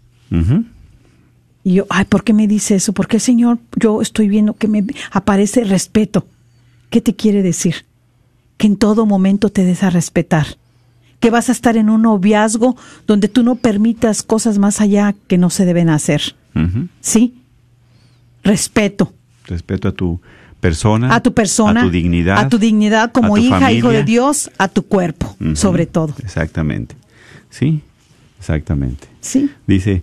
[1.64, 2.92] Y yo, ay, ¿por qué me dice eso?
[2.92, 6.26] Porque el Señor, yo estoy viendo que me aparece respeto.
[6.90, 7.84] ¿Qué te quiere decir?
[8.56, 10.46] Que en todo momento te des a respetar.
[11.20, 15.36] Que vas a estar en un noviazgo donde tú no permitas cosas más allá que
[15.36, 16.36] no se deben hacer.
[17.00, 17.34] ¿Sí?
[18.42, 19.12] Respeto
[19.48, 20.20] Respeto a tu
[20.60, 24.04] persona, a tu persona, a tu dignidad, a tu dignidad como tu hija, hijo de.
[24.04, 26.14] Dios, a tu cuerpo, sobre todo.
[26.22, 26.94] Exactamente.
[27.50, 27.82] Sí,
[28.38, 29.08] exactamente.
[29.20, 29.50] ¿Sí?
[29.66, 30.02] Dice,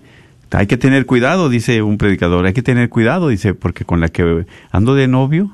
[0.52, 4.10] hay que tener cuidado, dice un predicador, hay que tener cuidado, dice, porque con la
[4.10, 5.52] que ando de novio,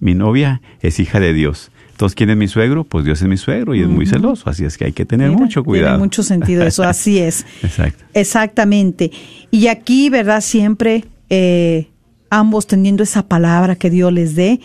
[0.00, 1.70] mi novia es hija de Dios.
[1.90, 2.84] Entonces, ¿quién es mi suegro?
[2.84, 5.28] Pues Dios es mi suegro y es muy celoso, así es que hay que tener
[5.28, 5.90] Mira, mucho cuidado.
[5.90, 7.46] Tiene mucho sentido eso, así es.
[7.62, 8.04] Exacto.
[8.14, 9.12] Exactamente.
[9.50, 10.40] Y aquí, ¿verdad?
[10.40, 11.88] Siempre eh,
[12.30, 14.60] ambos teniendo esa palabra que Dios les dé,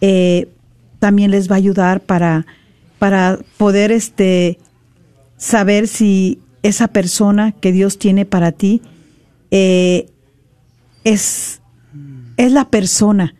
[0.00, 0.48] eh,
[0.98, 2.44] también les va a ayudar para,
[2.98, 4.58] para poder este,
[5.36, 8.82] saber si esa persona que Dios tiene para ti
[9.56, 10.10] eh,
[11.04, 11.60] es,
[12.36, 13.36] es la persona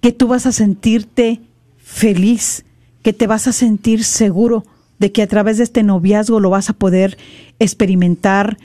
[0.00, 1.42] que tú vas a sentirte
[1.76, 2.64] feliz,
[3.02, 4.64] que te vas a sentir seguro
[4.98, 7.18] de que a través de este noviazgo lo vas a poder
[7.58, 8.56] experimentar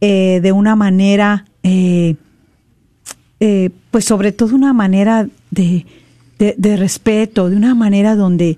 [0.00, 2.16] eh, de una manera, eh,
[3.90, 5.84] pues sobre todo una manera de,
[6.38, 8.56] de, respeto, de una manera donde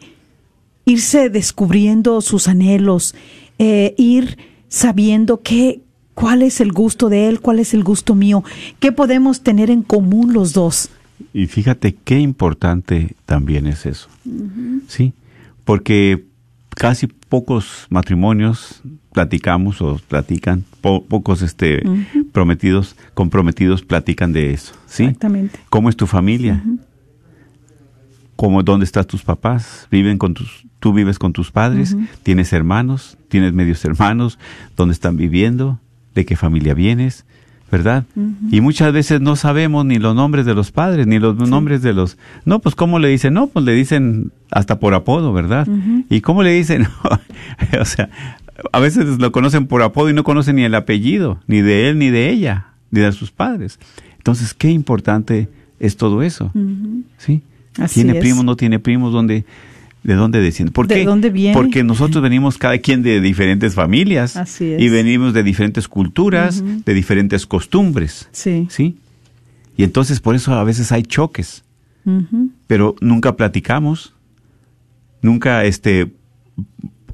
[0.84, 3.16] irse descubriendo sus anhelos,
[3.58, 5.82] ir sabiendo qué,
[6.14, 8.42] cuál es el gusto de él, cuál es el gusto mío,
[8.80, 10.88] qué podemos tener en común los dos.
[11.32, 14.08] Y fíjate qué importante también es eso.
[14.88, 15.12] Sí,
[15.64, 16.24] porque
[16.70, 21.80] casi pocos matrimonios platicamos o platican, po- pocos este
[22.32, 25.04] prometidos, comprometidos platican de eso, ¿sí?
[25.04, 25.60] Exactamente.
[25.70, 26.64] ¿Cómo es tu familia?
[28.34, 29.86] ¿Cómo, dónde están tus papás?
[29.88, 31.96] ¿Viven con tus, tú vives con tus padres?
[32.24, 33.16] ¿Tienes hermanos?
[33.28, 34.38] ¿Tienes medios hermanos?
[34.76, 35.80] ¿Dónde están viviendo?
[36.14, 37.24] ¿De qué familia vienes?
[37.72, 38.04] ¿Verdad?
[38.50, 41.94] Y muchas veces no sabemos ni los nombres de los padres, ni los nombres de
[41.94, 42.18] los...
[42.44, 43.32] No, pues ¿cómo le dicen?
[43.32, 45.66] No, pues le dicen hasta por apodo, ¿verdad?
[46.10, 46.86] ¿Y cómo le dicen?
[47.80, 48.10] o sea,
[48.70, 51.98] a veces lo conocen por apodo y no conocen ni el apellido, ni de él,
[51.98, 53.78] ni de ella, ni de sus padres.
[54.18, 55.48] Entonces, qué importante
[55.80, 56.52] es todo eso.
[57.16, 57.40] ¿Sí?
[57.78, 58.20] Así ¿Tiene es.
[58.22, 59.14] primos, no tiene primos?
[59.14, 59.46] ¿Dónde,
[60.04, 60.70] ¿De dónde desciende?
[60.70, 61.04] ¿Por ¿De qué?
[61.04, 61.54] dónde viene?
[61.54, 64.36] Porque nosotros venimos cada quien de diferentes familias.
[64.36, 64.82] Así es.
[64.82, 68.28] Y venimos de diferentes culturas, de diferentes costumbres.
[68.30, 68.66] Sí.
[68.70, 68.98] ¿Sí?
[69.78, 71.64] Y entonces por eso a veces hay choques.
[72.66, 74.12] Pero nunca platicamos,
[75.22, 76.12] nunca este,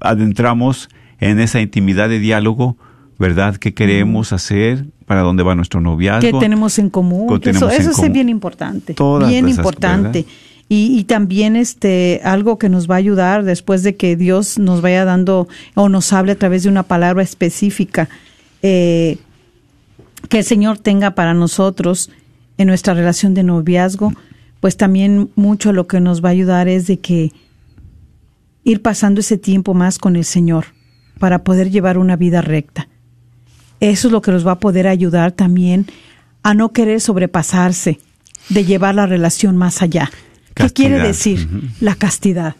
[0.00, 0.88] adentramos
[1.20, 2.76] en esa intimidad de diálogo,
[3.16, 3.56] ¿verdad?
[3.56, 4.86] ¿Qué queremos hacer?
[5.06, 6.20] ¿Para dónde va nuestro noviazgo?
[6.20, 7.28] ¿Qué tenemos en común?
[7.38, 8.12] ¿Qué Que eso en es común?
[8.12, 8.94] bien importante.
[8.94, 10.22] Todas bien esas, importante.
[10.22, 10.32] ¿verdad?
[10.70, 14.80] Y, y también este algo que nos va a ayudar después de que Dios nos
[14.80, 18.08] vaya dando o nos hable a través de una palabra específica
[18.62, 19.18] eh,
[20.28, 22.10] que el Señor tenga para nosotros
[22.58, 24.12] en nuestra relación de noviazgo,
[24.60, 27.32] pues también mucho lo que nos va a ayudar es de que
[28.62, 30.66] ir pasando ese tiempo más con el Señor
[31.18, 32.88] para poder llevar una vida recta.
[33.80, 35.86] Eso es lo que nos va a poder ayudar también
[36.42, 37.98] a no querer sobrepasarse,
[38.50, 40.10] de llevar la relación más allá.
[40.66, 41.48] ¿Qué quiere decir?
[41.80, 42.54] La castidad.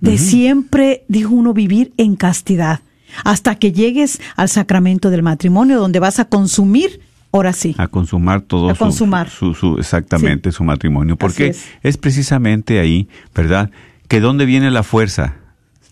[0.00, 2.80] De siempre, dijo uno, vivir en castidad,
[3.24, 7.00] hasta que llegues al sacramento del matrimonio, donde vas a consumir,
[7.32, 7.74] ahora sí.
[7.78, 9.30] a consumar todo A su- consumar.
[9.30, 11.96] Su, su- exactamente su matrimonio porque es.
[11.96, 13.70] precisamente ahí verdad
[14.08, 15.36] que dónde viene la fuerza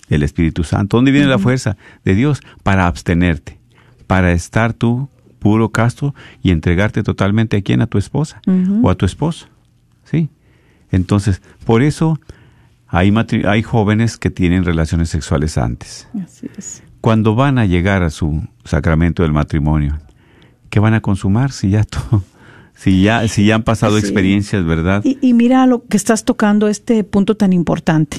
[0.08, 3.58] del Espíritu Santo dónde viene la fuerza de Dios para abstenerte
[4.06, 5.08] para estar tú
[5.42, 8.40] puro casto y entregarte totalmente a quién a tu esposa
[8.82, 9.48] o a tu esposo
[10.04, 10.28] sí
[10.90, 12.18] entonces por eso
[12.86, 13.12] hay
[13.46, 16.82] hay jóvenes que tienen relaciones sexuales antes Así es.
[17.00, 19.98] cuando van a llegar a su sacramento del matrimonio,
[20.70, 22.22] ¿qué van a consumar si ya todo,
[22.74, 24.04] si ya, si ya han pasado Sí.
[24.06, 25.02] experiencias, verdad?
[25.04, 28.18] Y, y mira lo que estás tocando, este punto tan importante.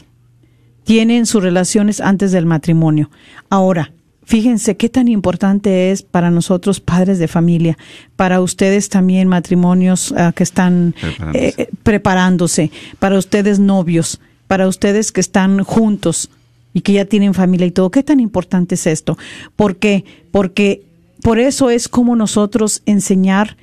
[0.84, 3.10] Tienen sus relaciones antes del matrimonio.
[3.50, 3.92] Ahora,
[4.26, 7.78] fíjense qué tan importante es para nosotros padres de familia,
[8.16, 11.48] para ustedes también matrimonios ah, que están Preparándose.
[11.48, 16.30] eh, eh, preparándose, para ustedes novios, para ustedes que están juntos
[16.74, 17.92] y que ya tienen familia y todo.
[17.92, 19.18] ¿Qué tan importante es esto?
[19.56, 20.04] ¿Por qué?
[20.32, 20.84] Porque
[21.22, 23.58] por eso es como nosotros enseñar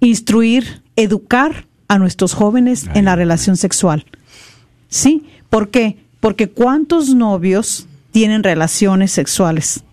[0.00, 4.04] instruir, educar a nuestros jóvenes en la relación sexual.
[4.88, 5.24] ¿Sí?
[5.50, 5.96] ¿Por qué?
[6.20, 9.84] Porque ¿cuántos novios tienen relaciones sexuales?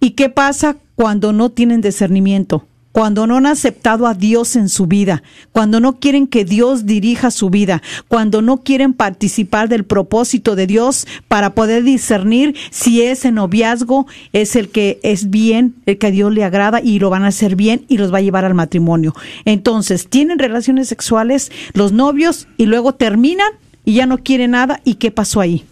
[0.00, 2.66] ¿Y qué pasa cuando no tienen discernimiento?
[2.92, 7.32] Cuando no han aceptado a Dios en su vida, cuando no quieren que Dios dirija
[7.32, 13.32] su vida, cuando no quieren participar del propósito de Dios para poder discernir si ese
[13.32, 17.24] noviazgo es el que es bien, el que a Dios le agrada y lo van
[17.24, 19.12] a hacer bien y los va a llevar al matrimonio.
[19.44, 23.50] Entonces, tienen relaciones sexuales los novios y luego terminan
[23.84, 24.80] y ya no quieren nada.
[24.84, 25.64] ¿Y qué pasó ahí?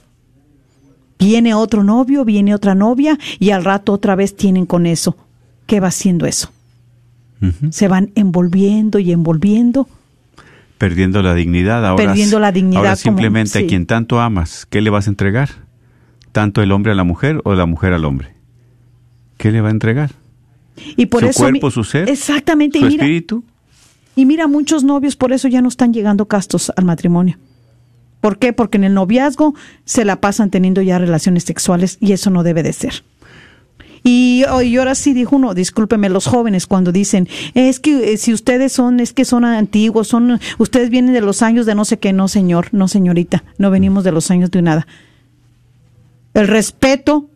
[1.24, 5.16] Viene otro novio, viene otra novia y al rato otra vez tienen con eso.
[5.66, 6.50] ¿Qué va haciendo eso?
[7.70, 9.88] Se van envolviendo y envolviendo.
[10.78, 11.84] Perdiendo la dignidad.
[11.86, 13.64] Ahora, Perdiendo la dignidad Ahora como- simplemente sí.
[13.64, 15.48] a quien tanto amas, ¿qué le vas a entregar?
[16.30, 18.34] ¿Tanto el hombre a la mujer o la mujer al hombre?
[19.38, 20.12] ¿Qué le va a entregar?
[20.96, 22.08] Y por ¿Su eso cuerpo, mi- su ser?
[22.08, 22.78] Exactamente.
[22.78, 23.44] ¿Su y mira, espíritu?
[24.16, 27.38] y mira, muchos novios por eso ya no están llegando castos al matrimonio.
[28.22, 28.52] ¿Por qué?
[28.52, 29.54] Porque en el noviazgo
[29.84, 33.02] se la pasan teniendo ya relaciones sexuales y eso no debe de ser.
[34.04, 38.16] Y, oh, y ahora sí dijo uno, discúlpeme los jóvenes cuando dicen, es que eh,
[38.16, 41.84] si ustedes son, es que son antiguos, son, ustedes vienen de los años de no
[41.84, 44.86] sé qué, no señor, no señorita, no venimos de los años de nada.
[46.34, 47.28] El respeto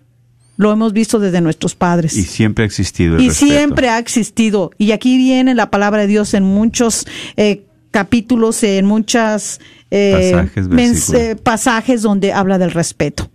[0.56, 2.16] lo hemos visto desde nuestros padres.
[2.16, 3.52] Y siempre ha existido el y respeto.
[3.52, 4.70] siempre ha existido.
[4.78, 7.06] Y aquí viene la palabra de Dios en muchos
[7.36, 7.64] eh,
[8.00, 11.20] capítulos, en muchas eh, Pasajes, mens- versículos.
[11.22, 13.30] eh, pasajes donde habla del respeto.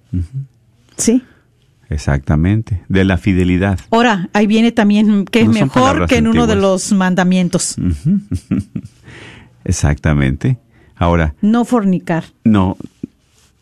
[0.98, 1.24] ¿Sí?
[1.90, 2.84] Exactamente.
[2.88, 3.80] De la fidelidad.
[3.90, 7.76] Ahora, ahí viene también que es No mejor que en uno de los mandamientos.
[9.64, 10.58] Exactamente.
[10.96, 12.24] Ahora, No fornicar.
[12.44, 12.78] no.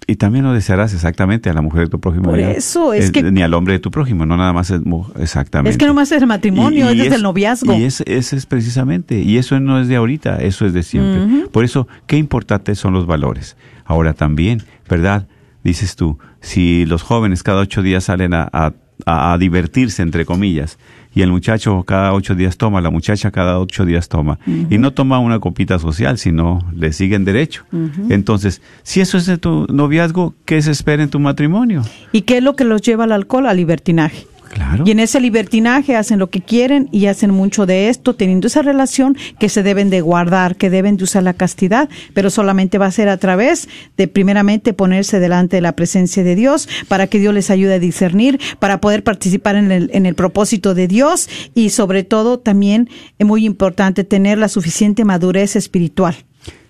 [0.10, 2.24] Y también no desearás exactamente a la mujer de tu prójimo.
[2.24, 4.82] Por eso, es que- Ni al hombre de tu prójimo, no nada más es
[5.20, 5.70] exactamente.
[5.70, 7.74] Es que nomás es el matrimonio, es desde el noviazgo.
[7.78, 11.46] Y es, ese es precisamente, y eso no es de ahorita, eso es de siempre.
[11.52, 13.56] Por eso, qué importantes son los valores.
[13.86, 15.28] Ahora también, ¿verdad?
[15.64, 18.74] Dices tú, si los jóvenes cada ocho días salen a, a-
[19.06, 20.80] a- a divertirse, entre comillas,
[21.14, 24.92] y el muchacho cada ocho días toma, la muchacha cada ocho días toma, y no
[24.92, 27.66] toma una copita social, sino le siguen derecho.
[28.10, 31.84] Entonces, si eso es de tu noviazgo, ¿qué se espera en tu matrimonio?
[32.12, 33.48] ¿Y qué es lo que los lleva al alcohol?
[33.48, 34.28] Al libertinaje.
[34.50, 34.84] Claro.
[34.86, 38.62] Y en ese libertinaje hacen lo que quieren y hacen mucho de esto, teniendo esa
[38.62, 42.88] relación que se deben de guardar, que deben de usar la castidad, pero solamente va
[42.88, 47.20] a ser a través de primeramente ponerse delante de la presencia de Dios para que
[47.20, 51.30] Dios les ayude a discernir, para poder participar en el, en el propósito de Dios
[51.54, 56.16] y sobre todo también es muy importante tener la suficiente madurez espiritual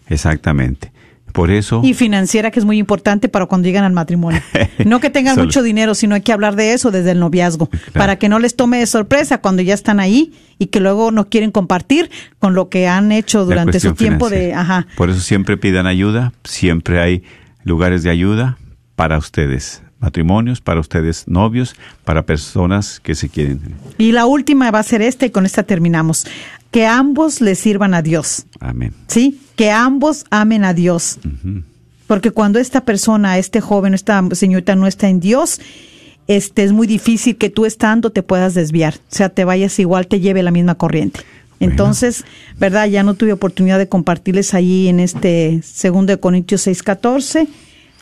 [0.09, 0.91] Exactamente.
[1.31, 1.81] Por eso...
[1.83, 4.41] y financiera que es muy importante para cuando llegan al matrimonio.
[4.85, 8.17] No que tengan mucho dinero, sino hay que hablar de eso desde el noviazgo, para
[8.17, 11.51] que no les tome de sorpresa cuando ya están ahí y que luego no quieren
[11.51, 12.09] compartir
[12.39, 14.87] con lo que han hecho durante su tiempo de, ajá.
[14.95, 17.23] Por eso siempre pidan ayuda, siempre hay
[17.63, 18.57] lugares de ayuda
[18.95, 23.61] para ustedes, matrimonios, para ustedes novios, para personas que se quieren.
[23.97, 26.25] Y la última va a ser esta y con esta terminamos.
[26.71, 28.45] Que ambos le sirvan a Dios.
[28.59, 28.93] Amén.
[29.07, 29.39] ¿sí?
[29.55, 31.19] Que ambos amen a Dios.
[32.07, 35.59] Porque cuando esta persona, este joven, esta señorita no está en Dios,
[36.27, 38.95] este es muy difícil que tú estando te puedas desviar.
[38.95, 41.21] O sea, te vayas igual, te lleve la misma corriente.
[41.59, 41.71] Bueno.
[41.71, 42.23] Entonces,
[42.57, 42.87] ¿verdad?
[42.87, 47.47] Ya no tuve oportunidad de compartirles ahí en este segundo de Corintios 6:14,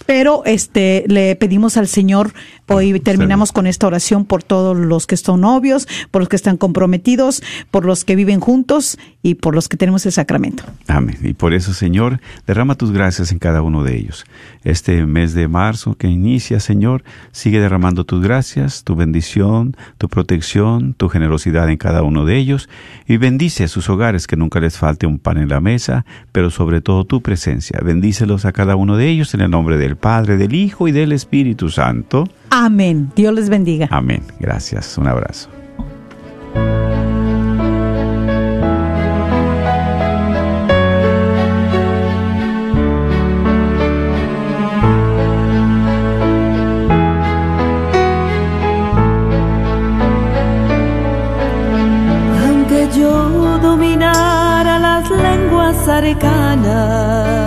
[0.06, 2.34] pero este le pedimos al Señor
[2.68, 6.58] hoy terminamos con esta oración por todos los que son novios, por los que están
[6.58, 7.41] comprometidos,
[7.72, 10.64] por los que viven juntos y por los que tenemos el sacramento.
[10.88, 11.18] Amén.
[11.24, 14.26] Y por eso, Señor, derrama tus gracias en cada uno de ellos.
[14.64, 20.93] Este mes de marzo que inicia, Señor, sigue derramando tus gracias, tu bendición, tu protección,
[20.93, 22.70] tu generosidad en cada uno de ellos
[23.08, 26.50] y bendice a sus hogares, que nunca les falte un pan en la mesa, pero
[26.50, 27.80] sobre todo tu presencia.
[27.84, 31.13] Bendícelos a cada uno de ellos en el nombre del Padre, del Hijo y del
[31.13, 32.27] Espíritu Santo.
[32.49, 33.09] Amén.
[33.15, 33.88] Dios les bendiga.
[33.89, 34.21] Amén.
[34.39, 34.97] Gracias.
[34.97, 35.49] Un abrazo.
[52.45, 57.47] Aunque yo dominara las lenguas arcanas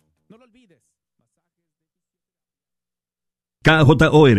[3.63, 4.27] KJOR